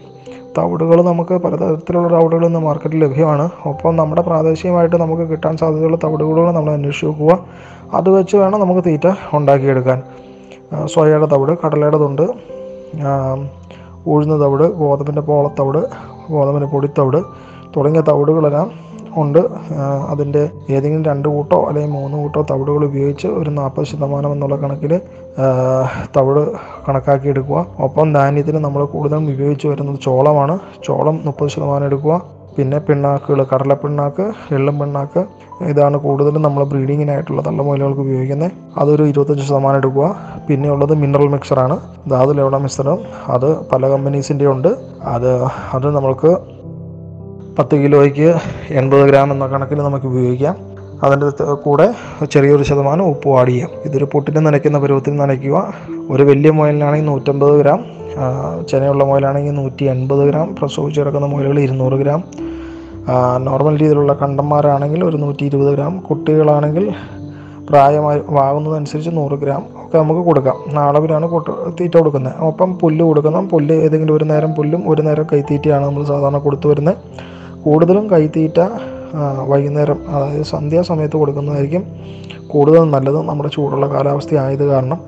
തവിടുകൾ 0.59 1.02
നമുക്ക് 1.02 1.35
പലതരത്തിലുള്ള 1.35 2.09
തവിടുകൾ 2.09 2.47
ഇന്ന് 2.47 2.59
മാർക്കറ്റിൽ 2.59 3.04
ലഭ്യമാണ്. 3.04 3.50
ഒപ്പം 3.66 3.97
നമ്മുടെ 3.97 4.23
പ്രാദേശികമായിട്ട് 4.23 4.97
നമുക്ക് 4.97 5.23
കിട്ടാൻ 5.23 5.56
സാധ്യതയുള്ള 5.56 5.99
തവിടുകൾ 6.04 6.52
നമ്മൾ 6.52 6.73
അന്വേഷിച്ച് 6.73 7.06
നോക്കുക. 7.06 7.38
അത് 7.95 8.09
വെച്ച് 8.11 8.37
വേണം 8.37 8.61
നമുക്ക് 8.61 8.85
തീറ്റ 8.88 9.06
ഉണ്ടാക്കിയെടുക്കാൻ. 9.35 10.02
സോയയുടെ 10.85 11.26
തവിട് 11.26 11.59
കടലയുടേതുണ്ട് 11.64 12.23
ഉഴുന്ന 14.06 14.45
തവിട് 14.45 14.62
ഗോതമ്പിന്റെ 14.62 15.23
പോളത്തവിട് 15.23 15.83
ഗോതമ്പിന്റെ 16.33 16.68
പൊടിത്തവിട് 16.72 17.20
തുടങ്ങിയ 17.77 18.01
തവിടുകളെല്ലാം 18.01 18.86
ഉണ്ട് 19.22 19.40
അതിന്റെ 20.12 20.42
ഏതെങ്കിലും 20.74 21.05
രണ്ട് 21.11 21.29
കൂട്ടോ 21.29 21.59
അല്ലെങ്കിൽ 21.68 21.92
മൂന്ന് 21.98 22.16
കൂട്ടോ 22.22 22.40
തവിടുകൾ 22.50 22.85
ഉപയോഗിച്ച് 22.90 23.29
ഒരു 23.40 23.50
നാൽപ്പത് 23.59 23.87
ശതമാനം 23.92 24.33
എന്നുള്ള 24.33 24.57
കണക്കിൽ 24.57 24.92
തവിട് 26.16 26.42
കണക്കാക്കി 26.88 27.29
എടുക്കുക. 27.29 27.66
ഒപ്പം 27.87 28.12
ധാന്യത്തിന് 28.12 28.61
നമ്മൾ 28.66 28.85
കൂടുതലും 28.94 29.29
ഉപയോഗിച്ച് 29.35 29.66
വരുന്നത് 29.72 30.00
ചോളമാണ്. 30.07 30.57
ചോളം 30.87 31.20
മുപ്പത് 31.26 31.50
ശതമാനം 31.55 31.87
എടുക്കുക. 31.90 32.16
പിന്നെ 32.57 32.79
പിണ്ണാക്കുകൾ 32.79 33.40
കടലപ്പിണ്ണാക്ക് 33.52 34.26
എള്ളും 34.57 34.76
പിണ്ണാക്ക് 34.79 35.22
ഇതാണ് 35.72 35.96
കൂടുതലും 36.05 36.42
നമ്മൾ 36.42 36.62
ബ്രീഡിങ്ങിനായിട്ടുള്ള 36.70 37.40
തള്ളമുയലുകൾക്ക് 37.46 38.02
ഉപയോഗിക്കുന്നത്. 38.05 38.52
അതൊരു 38.81 39.05
ഇരുപത്തഞ്ച് 39.11 39.44
ശതമാനം 39.48 39.79
എടുക്കുക. 39.81 40.07
പിന്നെ 40.48 40.68
ഉള്ളത് 40.70 40.94
മിനറൽ 41.02 41.29
മിക്സറാണ് 41.35 41.76
ധാതു 42.12 42.33
ലവണ 42.38 42.57
മിശ്രം 42.57 42.98
അത് 43.35 43.48
പല 43.70 43.88
കമ്പനീസിന്റെ 43.92 44.46
ഉണ്ട്. 44.55 44.70
അത് 45.14 45.31
അത് 45.76 45.88
നമ്മൾക്ക് 45.96 46.33
പത്ത് 47.59 47.75
കിലോയ്ക്ക് 47.77 48.35
എൺപത് 48.71 49.03
ഗ്രാം 49.09 49.33
എന്ന 49.33 49.47
കണക്കിൽ 49.47 49.79
നമുക്ക് 49.83 50.07
ഉപയോഗിക്കാം. 50.07 50.57
അതിന്റെ 51.05 51.45
കൂടെ 51.55 51.95
ചെറിയൊരു 52.33 52.62
ശതമാനം 52.62 53.05
ഉപ്പ് 53.05 53.29
ആഡ് 53.29 53.49
ചെയ്യാം. 53.49 53.71
ഇതൊരു 53.85 54.07
പൊട്ടിന് 54.12 54.40
നനയ്ക്കുന്ന 54.47 54.79
പരുവത്തിൽ 54.79 55.16
നനയ്ക്കുക. 55.16 55.57
ഒരു 56.11 56.23
വലിയ 56.23 56.51
മുയലിനാണെങ്കിൽ 56.51 57.07
നൂറ്റമ്പത് 57.07 57.55
ഗ്രാം 57.61 57.85
ചെനയുള്ള 58.71 59.05
മുയലാണെങ്കിൽ 59.05 59.51
നൂറ്റി 59.51 59.85
എൺപത് 59.85 60.23
ഗ്രാം 60.29 60.57
പ്രസവിച്ച് 60.57 61.01
കിടക്കുന്ന 61.01 61.27
മുയലുകൾ 61.27 61.59
ഇരുന്നൂറ് 61.61 61.92
ഗ്രാം 61.92 62.25
നോർമൽ 63.45 63.75
രീതിയിലുള്ള 63.81 64.12
കണ്ടന്മാരാണെങ്കിൽ 64.12 65.05
ഒരു 65.05 65.16
നൂറ്റി 65.16 65.45
ഇരുപത് 65.45 65.75
ഗ്രാം 65.75 65.99
കുട്ടികളാണെങ്കിൽ 65.99 66.95
പ്രായമായി 67.71 68.21
വാങ്ങുന്നതനുസരിച്ച് 68.29 69.11
നൂറ് 69.11 69.33
ഗ്രാം 69.33 69.62
ഒക്കെ 69.85 69.97
നമുക്ക് 69.99 70.21
കൊടുക്കാം. 70.21 70.79
അളവിലാണ് 70.79 71.27
കൊട്ട് 71.27 71.51
തീറ്റ 71.81 71.97
കൊടുക്കുന്നത്. 71.97 72.35
ഒപ്പം 72.40 72.79
പുല്ല് 72.79 73.05
കൊടുക്കണം. 73.05 73.49
പുല്ല് 73.49 73.75
ഏതെങ്കിലും 73.75 74.14
ഒരു 74.16 74.25
നേരം 74.25 74.53
പുല്ലും 74.55 74.90
ഒരു 74.90 75.03
നേരം 75.03 75.27
കൈത്തീറ്റയാണ് 75.33 75.85
നമ്മൾ 75.87 76.05
സാധാരണ 76.05 76.38
കൊടുത്തു 76.38 76.69
വരുന്നത്. 76.69 76.97
കൂടുതലും 77.66 78.11
കൈത്തീറ്റ 78.11 78.59
വൈകുന്നേരം 79.48 79.98
അതായത് 80.09 80.42
സന്ധ്യാസമയത്ത് 80.42 81.16
കൊടുക്കുന്നതായിരിക്കും 81.16 81.85
കൂടുതൽ 82.46 82.90
നല്ലത്. 82.90 83.22
നമ്മുടെ 83.22 83.48
ചൂടുള്ള 83.48 83.87
കാലാവസ്ഥ 83.87 84.35
ആയത് 84.35 84.64
കാരണം 84.66 84.98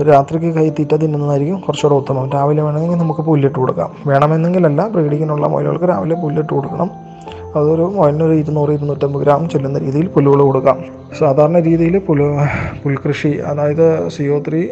ഒരു 0.00 0.10
രാത്രിക്ക് 0.10 0.54
കൈത്തീറ്റ 0.54 0.94
തിന്നുന്നതായിരിക്കും 0.94 1.60
കുറച്ചുകൂടെ 1.60 1.94
ഉത്തമം. 1.94 2.30
രാവിലെ 2.34 2.62
വേണമെങ്കിൽ 2.62 2.98
നമുക്ക് 2.98 3.20
പുല്ലിട്ട് 3.20 3.58
കൊടുക്കാം. 3.58 3.90
വേണമെന്നെങ്കിലല്ല 4.06 4.88
ബ്രീഡിങ്ങിനുള്ള 4.88 5.46
മുയലുകൾക്ക് 5.46 5.84
രാവിലെ 5.84 6.16
പുല്ലിട്ട് 6.22 6.52
കൊടുക്കണം. 6.52 6.90
അതൊരു 7.56 7.82
മുയലിനൊരു 7.82 8.32
ഇരുന്നൂറ് 8.32 8.70
ഇരുന്നൂറ്റമ്പത് 8.70 9.22
ഗ്രാം 9.22 9.48
ചെല്ലുന്ന 9.48 9.78
രീതിയിൽ 9.78 10.06
പുല്ലുകൾ 10.08 10.42
കൊടുക്കാം. 10.42 10.84
സാധാരണ 11.18 11.60
രീതിയിൽ 11.60 11.98
പുൽ 11.98 12.20
പുൽകൃഷി 12.84 13.28
അതായത് 13.28 14.08
സിഒ 14.08 14.38
ത്രീ 14.48 14.62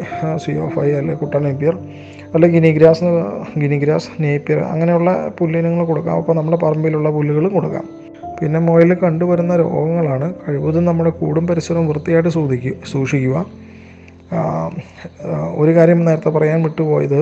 സിഒ 0.45 0.69
ഫൈവ് 0.77 0.95
അല്ലെങ്കിൽ 0.97 1.21
കുട്ട 1.23 1.35
നേപ്പിയർ 1.37 1.77
അല്ലെങ്കിൽ 2.37 2.61
ഗിനിഗ്രാസ് 2.61 3.05
ഗിനിഗ്രാസ് 3.63 4.09
നേപ്പിയർ 4.23 4.59
അങ്ങനെയുള്ള 4.73 5.11
പുല്ലിനങ്ങൾ 5.39 5.85
കൊടുക്കാം. 5.87 6.17
അപ്പോൾ 6.21 6.35
നമ്മുടെ 6.39 6.59
പറമ്പിലുള്ള 6.65 7.11
പുല്ലുകളും 7.11 7.53
കൊടുക്കാം. 7.59 7.85
പിന്നെ 8.39 8.59
മുയൽ 8.61 8.91
കണ്ടുവരുന്ന 8.95 9.53
രോഗങ്ങളാണ് 9.57 10.27
കഴിവതും 10.49 10.85
നമ്മുടെ 10.85 11.11
കൂടും 11.11 11.47
പരിസരവും 11.47 11.87
വൃത്തിയായിട്ട് 11.89 12.29
സൂക്ഷിക്കുക 12.29 12.75
സൂക്ഷിക്കുക. 12.93 13.37
ഒരു 15.61 15.73
കാര്യം 15.77 16.05
നേരത്തെ 16.05 16.29
പറയാൻ 16.29 16.63
വിട്ടുപോയത് 16.63 17.21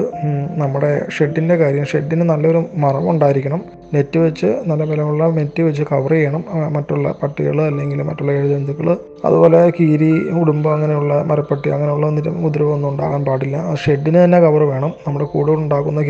നമ്മുടെ 0.60 0.90
ഷെഡിന്റെ 1.16 1.56
കാര്യം. 1.62 1.84
ഷെഡിന് 1.90 2.24
നല്ലൊരു 2.30 2.60
മറവുണ്ടായിരിക്കണം. 2.84 3.60
നെറ്റ് 3.94 4.18
വെച്ച് 4.18 4.48
നല്ല 4.68 4.82
ബലമുള്ള 4.90 5.24
നെറ്റ് 5.38 5.62
വെച്ച് 5.62 5.82
കവർ 5.90 6.12
ചെയ്യണം. 6.16 6.44
മറ്റുള്ള 6.76 7.08
പട്ടികൾ 7.22 7.62
അല്ലെങ്കിൽ 7.62 8.02
മറ്റുള്ള 8.02 8.32
ജന്തുക്കൾ 8.52 8.88
അതുപോലെ 9.24 9.60
കീരി 9.78 10.10
ഉടുമ്പ് 10.40 10.68
അങ്ങനെയുള്ള 10.74 11.14
മരപ്പട്ടി 11.30 11.68
അങ്ങനെയുള്ള 11.76 12.06
ഉപദ്രവമൊന്നും 12.40 12.90
ഉണ്ടാകാൻ 12.92 13.24
പാടില്ല. 13.28 13.58
ഷെഡിന് 13.84 14.18
തന്നെ 14.24 14.40
കവർ 14.46 14.62
വേണം. 14.72 14.92
നമ്മുടെ 15.06 15.24
കൂടെ 15.34 15.52
ഉണ്ടാക്കുന്ന 15.60 16.00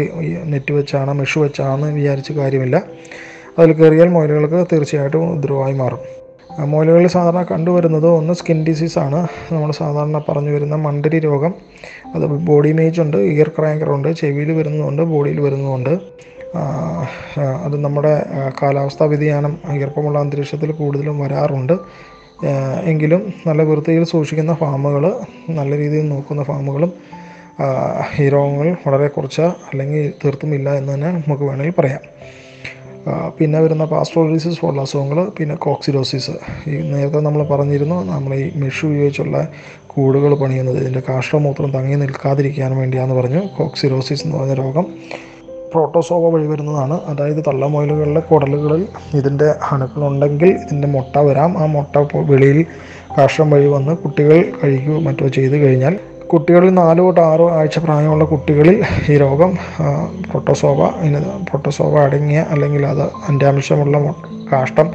നെറ്റ് 0.54 0.74
വെച്ചാണ് 0.78 1.12
മെഷ് 1.20 1.38
വെച്ചാണെന്ന് 1.38 1.92
വിചാരിച്ച് 2.00 2.34
കാര്യമില്ല. 2.40 2.76
അതിൽ 3.58 3.72
കയറിയാൽ 3.72 4.08
മുയലുകൾക്ക് 4.08 4.60
തീർച്ചയായിട്ടും 4.72 5.24
ഉപദ്രവമായി 5.34 5.76
മാറും. 5.82 6.02
മുയലുകളിൽ 6.58 7.06
സാധാരണ 7.06 7.42
കണ്ടുവരുന്നത് 7.42 8.06
ഒന്ന് 8.06 8.34
സ്കിൻ 8.34 8.64
ഡിസീസാണ് 8.64 9.28
നമ്മൾ 9.52 9.70
സാധാരണ 9.72 10.18
പറഞ്ഞു 10.28 10.50
വരുന്ന 10.50 10.76
മണ്ടരി 10.76 11.18
രോഗം 11.18 11.54
അത് 12.14 12.26
ബോഡി 12.26 12.72
മേജ് 12.72 13.00
ഉണ്ട് 13.00 13.16
ഇയർ 13.16 13.48
ക്രാങ്കർ 13.48 13.90
ഉണ്ട് 13.90 14.08
ചെവിയിൽ 14.12 14.52
വരുന്നതുണ്ട് 14.52 15.02
ബോഡിയിൽ 15.02 15.40
വരുന്നതുണ്ട് 15.40 15.94
അത് 17.64 17.84
നമ്മുടെ 17.84 18.22
കാലാവസ്ഥാ 18.62 19.06
വ്യതിയാനം 19.06 19.58
ഈർപ്പമുള്ള 19.74 20.18
അന്തരീക്ഷത്തിൽ 20.18 20.72
കൂടുതലും 20.72 21.18
വരാറുണ്ട്. 21.18 21.72
എങ്കിലും 22.84 23.34
നല്ല 23.46 23.62
വൃത്തിയിൽ 23.62 24.04
സൂക്ഷിക്കുന്ന 24.04 24.54
ഫാമുകൾ 24.54 25.04
നല്ല 25.48 25.76
രീതിയിൽ 25.76 26.08
നോക്കുന്ന 26.08 26.42
ഫാമുകളും 26.42 26.92
ഈ 28.20 28.28
രോഗങ്ങൾ 28.28 28.76
വളരെ 28.86 29.08
കുറച്ച് 29.08 29.40
അല്ലെങ്കിൽ 29.40 30.12
തീർത്തുമില്ല 30.24 30.74
എന്ന് 30.74 30.94
തന്നെ 30.94 31.10
നമുക്ക് 31.10 31.42
വേണമെങ്കിൽ 31.42 31.76
പറയാം. 31.80 32.00
പിന്നെ 33.38 33.60
വരുന്ന 33.60 33.84
പാസ്ട്രോളിസിസ് 33.84 34.60
പോലുള്ള 34.60 34.82
അസുഖങ്ങൾ 34.82 35.30
പിന്നെ 35.38 35.54
കോക്സിഡോസിസ്. 35.54 36.30
ഈ 36.68 36.90
നേരത്തെ 36.90 37.20
നമ്മൾ 37.20 37.42
പറഞ്ഞിരുന്നു 37.42 38.04
നമ്മൾ 38.04 38.34
ഈ 38.34 38.52
മെഷ് 38.56 38.86
ഉപയോഗിച്ചുള്ള 38.86 39.48
കൂടുകൾ 39.86 40.34
പണിയുന്നത് 40.34 40.78
ഇതിന്റെ 40.78 41.02
കാഷ്ടമൂത്രം 41.08 41.70
തങ്ങി 41.70 41.94
നിൽക്കാതിരിക്കാൻ 41.94 42.76
വേണ്ടിയാണെന്ന് 42.76 43.22
പറഞ്ഞു. 43.22 43.42
കോക്സിഡോസിസ് 43.58 44.24
എന്ന് 44.24 44.36
പറഞ്ഞ 44.36 44.54
രോഗം 44.54 44.86
പ്രോട്ടോസോവ 45.74 46.28
വഴി 46.28 46.46
വരുന്നതാണ്. 46.46 47.00
അതായത് 47.04 47.44
തള്ളമുയലുകളിലെ 47.48 48.20
കുടലുകളിൽ 48.20 48.86
ഇതിന്റെ 49.14 49.54
അണുക്കളുണ്ടെങ്കിൽ 49.72 50.48
ഇതിന്റെ 50.48 50.88
മുട്ട 50.88 51.18
വരാം. 51.18 51.58
ആ 51.58 51.66
മുട്ട 51.66 51.96
വെളിയിൽ 52.14 52.66
കാഷ്ടം 53.18 53.50
വഴി 53.50 53.66
വന്ന് 53.66 53.96
കുട്ടികൾ 53.96 54.44
കഴിക്കുകയോ 54.64 55.00
മറ്റോ 55.00 55.28
ചെയ്തു 55.28 55.54
കഴിഞ്ഞാൽ 55.54 55.98
കുട്ടികളിൽ 56.34 56.74
നാല് 56.74 56.98
തൊട്ട് 56.98 57.20
ആറ് 57.20 57.42
ആഴ്ച 57.42 57.78
പ്രായമുള്ള 57.78 58.24
കുട്ടികളിൽ 58.24 58.84
ഈ 59.08 59.16
രോഗം 59.16 59.50
പ്രോട്ടോസോവ 60.30 60.86
ഇനി 61.06 61.18
പ്രോട്ടോസോവ 61.48 61.98
അടങ്ങിയ 62.00 62.46
അല്ലെങ്കിൽ 62.50 62.86
അത് 62.86 63.02
അന്റാംശമുള്ള 63.28 63.98
കാഷ്ടം 64.52 64.90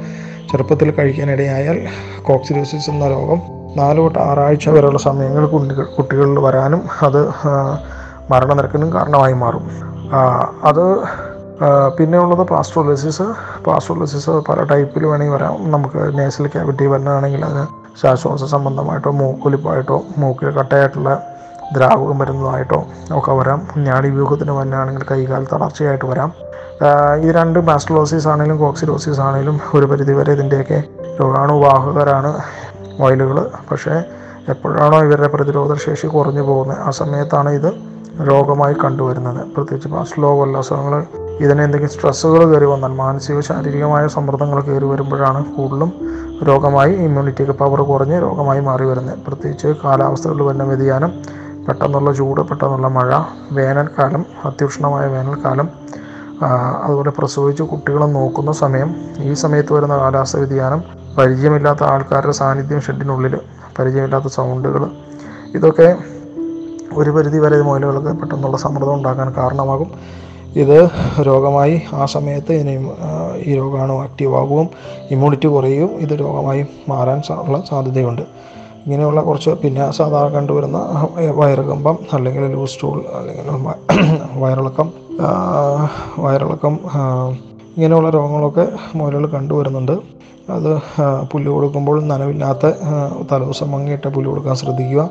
ചെറുപ്പത്തിൽ 0.51 0.91
കഴിക്കാനിടയായാൽ 0.91 1.87
കോക്സിഡോസിസ് 2.21 2.89
എന്ന 2.89 3.07
രോഗം 3.07 3.39
നാല് 3.77 3.97
തൊട്ട് 3.97 4.19
ആറാഴ്ച 4.19 4.69
വരെയുള്ള 4.69 4.99
സമയങ്ങളിൽ 4.99 5.49
കുട്ടികൾ 5.49 5.83
കുട്ടികളിൽ 5.97 6.39
വരാനും 6.39 6.83
അത് 7.01 7.21
മരണനിരക്കിനും 8.31 8.93
കാരണമായി 8.93 9.33
മാറും. 9.33 9.65
അത് 10.63 10.83
പിന്നെ 11.97 12.19
ഉള്ളത് 12.19 12.47
പാസ്ട്രോളിസിസ് 12.47 13.27
പാസ്ട്രോളിസിസ് 13.67 14.29
പല 14.29 14.63
ടൈപ്പിൽ 14.63 15.05
വേണമെങ്കിൽ 15.05 15.35
വരാം. 15.35 15.55
നമുക്ക് 15.71 16.19
നേസൽ 16.19 16.47
ക്യാവിറ്റി 16.47 16.85
വരുന്നതാണെങ്കിൽ 16.85 17.45
അതിന് 17.45 17.65
ശ്വാസോച്ഛ 18.01 18.43
സംബന്ധമായിട്ടോ 18.55 19.11
മൂക്കൊലിപ്പായിട്ടോ 19.11 20.03
മൂക്കിൽ 20.17 20.49
കട്ടയായിട്ടുള്ള 20.49 21.09
ദ്രാവകം 21.75 22.19
വരുന്നതായിട്ടോ 22.19 22.85
ഒക്കെ 23.13 23.31
വരാം. 23.31 23.67
ഞാടിവ്യൂഹത്തിന് 23.77 24.51
വന്നാണെങ്കിൽ 24.51 25.05
കൈകാൽ 25.11 25.47
തളർച്ചയായിട്ട് 25.53 26.05
വരാം. 26.05 26.33
ഇത് 27.21 27.35
രണ്ട് 27.35 27.59
മാസ്റ്റലോസിസ് 27.59 28.27
ആണെങ്കിലും 28.27 28.59
കോക്സിലോസിസ് 28.59 29.19
ആണെങ്കിലും 29.19 29.59
ഒരു 29.75 29.85
പരിധിവരെ 29.85 30.31
ഇതിന്റെയൊക്കെ 30.31 30.83
രോഗാണുവാഹകരാണ് 31.21 32.41
മൊയിലുകൾ 32.99 33.49
പക്ഷേ 33.71 34.03
എപ്പോഴാണോ 34.49 35.03
ഇവരുടെ 35.03 35.27
പ്രതിരോധ 35.27 35.73
ശേഷി 35.73 36.07
കുറഞ്ഞു 36.07 36.41
പോകുന്നത് 36.41 36.77
ആ 36.79 36.89
സമയത്താണ് 36.89 37.49
ഇത് 37.49 37.73
രോഗമായി 38.29 38.75
കണ്ടുവരുന്നത്. 38.83 39.47
പ്രത്യേകിച്ച് 39.47 39.87
മാസ്റ്റലോ 39.87 40.35
പോലുള്ള 40.35 40.57
അസുഖങ്ങൾ 40.57 41.05
ഇതിന് 41.39 41.61
എന്തെങ്കിലും 41.61 41.93
സ്ട്രെസ്സുകൾ 41.93 42.51
കയറി 42.51 42.65
വന്നാൽ 42.65 42.89
മാനസിക 42.89 43.39
ശാരീരികമായ 43.39 44.07
സമ്മർദ്ദങ്ങൾ 44.07 44.61
കയറി 44.61 44.85
വരുമ്പോഴാണ് 44.85 45.45
കൂടുതലും 45.45 45.93
രോഗമായി 46.47 46.93
ഇമ്മ്യൂണിറ്റി 46.93 47.43
പവർ 47.43 47.81
കുറഞ്ഞ് 47.81 48.21
രോഗമായി 48.21 48.59
മാറി 48.59 48.85
വരുന്നത്. 48.85 49.19
പ്രത്യേകിച്ച് 49.27 49.67
കാലാവസ്ഥകളിൽ 49.67 50.43
വരുന്ന 50.43 50.63
വ്യതിയാനം 50.63 51.13
പെട്ടെന്നുള്ള 51.67 52.11
ചൂട് 52.13 52.41
പെട്ടെന്നുള്ള 52.41 52.87
മഴ 52.87 53.11
വേനൽക്കാലം 53.51 54.25
അത്യുഷ്ണമായ 54.45 55.07
വേനൽക്കാലം 55.07 55.69
അതുപോലെ 56.83 57.09
പ്രസവിച്ച് 57.09 57.63
കുട്ടികളെ 57.63 58.05
നോക്കുന്ന 58.05 58.51
സമയം 58.51 58.95
ഈ 59.19 59.33
സമയത്ത് 59.33 59.73
വരുന്ന 59.73 59.97
കാലാവസ്ഥ 59.97 60.37
വ്യതിയാനം 60.37 60.83
പരിചയമില്ലാത്ത 61.17 61.83
ആൾക്കാരുടെ 61.83 62.31
സാന്നിധ്യം 62.31 62.81
ഷെഡിനുള്ളിൽ 62.81 63.35
പരിചയമില്ലാത്ത 63.79 64.27
സൗണ്ടുകൾ 64.27 64.83
ഇതൊക്കെ 65.55 65.95
ഒരു 66.93 67.09
പരിധി 67.09 67.37
വരെ 67.37 67.61
മുയലുകൾക്ക് 67.61 68.19
പെട്ടെന്നുള്ള 68.19 68.57
സമ്മർദ്ദം 68.57 68.93
ഉണ്ടാക്കാൻ 68.93 69.33
കാരണമാകും. 69.37 69.89
ഇത് 70.55 70.89
രോഗമായി 71.25 71.81
ആ 71.93 72.05
സമയത്ത് 72.05 72.53
ഇനി 72.53 72.73
ഈ 73.49 73.55
രോഗാണു 73.55 73.93
ആക്റ്റീവ് 73.93 74.35
ആകുകയും 74.35 74.69
ഇമ്മ്യൂണിറ്റി 75.11 75.47
കുറയുകയും 75.47 75.91
ഇത് 75.99 76.19
രോഗമായി 76.19 76.65
മാറാൻ 76.89 77.21
ഉള്ള 77.41 77.63
സാധ്യതയുണ്ട്. 77.69 78.21
ഇങ്ങനെയുള്ള 78.85 79.21
കുറച്ച് 79.21 79.49
പിന്നെ 79.49 79.91
സാധാരണ 79.91 80.33
കണ്ടുവരുന്ന 80.33 80.77
വയറുകമ്പം 81.35 81.97
അല്ലെങ്കിൽ 82.13 82.45
ലൂസ് 82.47 82.73
സ്റ്റൂൾ 82.73 83.05
അല്ലെങ്കിൽ 83.17 83.45
വയറിളക്കം 84.43 84.93
വയറിളക്കം 86.19 86.79
ഇങ്ങനെയുള്ള 87.75 88.09
രോഗങ്ങളൊക്കെ 88.09 88.67
മുയലുകൾ 88.95 89.25
കണ്ടുവരുന്നുണ്ട്. 89.25 89.91
അത് 90.49 90.71
പുല്ല് 91.31 91.51
കൊടുക്കുമ്പോൾ 91.51 92.03
നനവില്ലാത്ത 92.03 92.67
തലേദിവസം 93.31 93.71
മങ്ങിയിട്ട 93.71 94.07
പുല്ല് 94.07 94.29
കൊടുക്കാൻ 94.29 94.55
ശ്രദ്ധിക്കുക. 94.55 95.09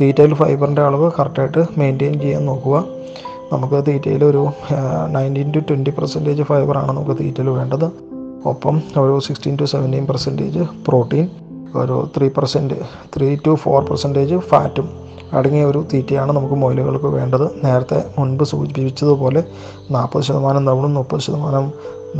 തീറ്റയിൽ 0.00 0.34
ഫൈബറിന്റെ 0.34 0.82
അളവ് 0.82 1.10
കറക്റ്റായിട്ട് 1.18 1.64
മെയിന്റെയിൻ 1.78 2.20
ചെയ്യാൻ 2.20 2.46
നോക്കുക. 2.46 2.84
നമുക്ക് 3.52 3.86
തീറ്റയിൽ 3.86 4.24
ഒരു 4.24 4.42
നയന്റീൻ 5.14 5.52
ടു 5.56 5.58
ട്വന്റി 5.58 5.90
പെർസെന്റേജ് 5.90 6.42
ഫൈബറാണ് 6.42 6.88
നമുക്ക് 6.88 7.16
തീറ്റയിൽ 7.20 7.50
വേണ്ടത്. 7.50 7.86
ഒപ്പം 8.46 8.82
ഒരു 8.98 9.20
sixteen 9.20 9.58
to 9.60 9.64
seventeen 9.64 10.06
percentage 10.06 10.58
protein 10.88 11.28
ഒരു 11.80 11.96
three 12.16 12.26
percent 12.36 12.76
three 13.14 13.28
to 13.46 13.54
four 13.62 13.80
percentage 13.88 14.36
ഫാറ്റും 14.50 14.88
അടങ്ങിയ 15.38 15.64
ഒരു 15.64 15.80
തീറ്റയാണ് 15.92 16.32
നമുക്ക് 16.36 16.56
മുയലുകൾക്ക് 16.62 17.06
വേണ്ടത്. 17.06 17.44
നേരത്തെ 17.64 17.98
മുൻപ് 18.18 18.44
സൂചിപ്പിച്ചതുപോലെ 18.50 19.40
നാൽപ്പത് 19.94 20.24
ശതമാനം 20.28 20.62
തവിടും 20.68 20.94
മുപ്പത് 20.94 21.22
ശതമാനം 21.26 21.66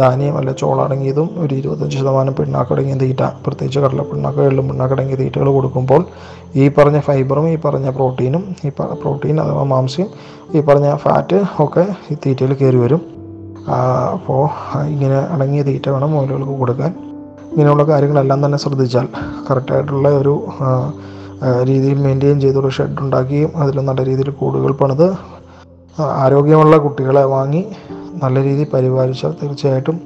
ധാന്യം 0.01 0.37
അല്ല 0.39 0.51
ചോളടങ്ങിയതും 0.53 1.29
ഒരു 1.43 1.53
ഇരുപത്തഞ്ച് 1.55 1.97
ശതമാനം 1.99 2.35
പിണ്ണാക്കടങ്ങിയ 2.35 2.95
തീറ്റ 3.03 3.23
പ്രത്യേകിച്ച് 3.47 3.81
കടല 3.81 4.03
പിണ്ണാക്ക 4.13 4.47
എള്ളും 4.51 4.69
പിണ്ണാക്കടങ്ങിയ 4.69 5.17
തീറ്റകൾ 5.23 5.49
കൊടുക്കുമ്പോൾ 5.53 6.03
ഈ 6.63 6.69
പറഞ്ഞ 6.69 6.99
ഫൈബറും 7.09 7.47
ഈ 7.53 7.57
പറഞ്ഞ 7.67 7.91
പ്രോട്ടീനും 7.91 8.43
ഈ 8.67 8.71
പ്രോട്ടീൻ 9.03 9.37
അഥവാ 9.45 9.65
മാംസ്യം 9.75 10.09
ഈ 10.55 10.61
പറഞ്ഞ 10.61 10.97
ഫാറ്റ് 11.05 11.41
ഒക്കെ 11.65 11.85
ഈ 12.11 12.17
തീറ്റയിൽ 12.25 12.55
കയറി 12.63 12.77
വരും. 12.77 13.03
അപ്പോൾ 14.15 14.43
ഇങ്ങനെ 14.95 15.19
അടങ്ങിയ 15.35 15.63
തീറ്റ 15.63 15.89
വേണം 15.89 16.13
മുയലുകൾക്ക് 16.13 16.57
കൊടുക്കാൻ. 16.63 17.12
ഇങ്ങനെയുള്ള 17.53 17.85
കാര്യങ്ങളെല്ലാം 17.85 18.45
തന്നെ 18.45 18.59
ശ്രദ്ധിച്ചാൽ 18.59 19.07
കറക്റ്റായിട്ടുള്ള 19.51 20.09
ഒരു 20.09 20.35
രീതിയിൽ 21.63 21.99
മെയിന്റെയിൻ 21.99 22.41
ചെയ്തൊരു 22.41 22.69
ഷെഡ് 22.69 23.01
ഉണ്ടാക്കുകയും 23.01 23.51
അതിൽ 23.57 23.81
നല്ല 23.81 24.05
രീതിയിൽ 24.05 24.31
കൂടുകൾ 24.31 24.73
പണിത് 24.73 25.07
ആരോഗ്യമുള്ള 25.99 26.77
കുട്ടികളെ 26.77 27.25
വാങ്ങി 27.25 27.63
നല്ല 28.23 28.43
രീതിയിൽ 28.43 28.69
പരിപാലിച്ചാൽ 28.75 29.33
തീർച്ചയായിട്ടും 29.43 30.01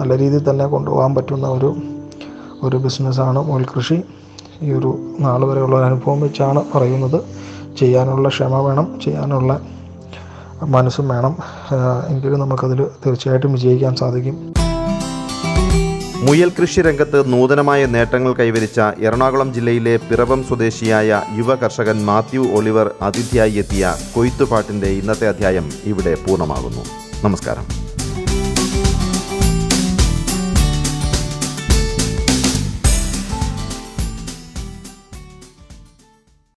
നല്ല 0.00 0.18
രീതിയിൽ 0.18 0.50
തന്നെ 0.50 0.66
കൊണ്ടുപോകാൻ 0.66 1.14
പറ്റുന്ന 1.14 1.48
ഒരു 1.48 1.70
ഒരു 2.62 2.76
ബിസിനസ്സാണ് 2.76 3.40
മുയൽ 3.42 3.64
കൃഷി 3.64 3.98
ഈ 4.62 4.72
ഒരു 4.72 4.90
നാൾ 5.20 5.40
വരെയുള്ള 5.44 5.84
അനുഭവം 5.84 6.20
വെച്ചാണ് 6.20 6.60
പറയുന്നത്. 6.74 7.18
ചെയ്യാനുള്ള 7.78 8.28
ക്ഷമ 8.28 8.60
വേണം 8.66 8.86
ചെയ്യാനുള്ള 9.04 9.60
മനസ്സും 10.62 11.08
വേണം. 11.08 11.34
എങ്കിലും 12.08 12.40
നമുക്കതിൽ 12.40 12.86
തീർച്ചയായിട്ടും 13.06 13.52
വിജയിക്കാൻ 13.52 13.94
സാധിക്കും. 14.02 14.36
മുയൽ 16.26 16.50
കൃഷി 16.58 16.80
രംഗത്ത് 16.80 17.32
നൂതനമായ 17.32 17.86
നേട്ടങ്ങൾ 17.86 18.32
കൈവരിച്ച 18.32 18.80
എറണാകുളം 19.06 19.48
ജില്ലയിലെ 19.54 19.94
പിറവം 19.96 20.40
സ്വദേശിയായ 20.48 21.20
യുവ 21.38 21.54
കർഷകൻ 21.54 21.98
മാത്യു 22.08 22.42
ഒളിവർ 22.56 22.88
അതിഥിയായി 23.02 23.52
എത്തിയ 23.62 23.94
കൊയ്ത്തുപാട്ടിന്റെ 24.14 24.86
ഇന്നത്തെ 24.86 25.28
അധ്യായം 25.28 25.68
ഇവിടെ 25.84 26.14
പൂർണമാകുന്നു. 26.14 26.84
നമസ്കാരം. 27.24 27.66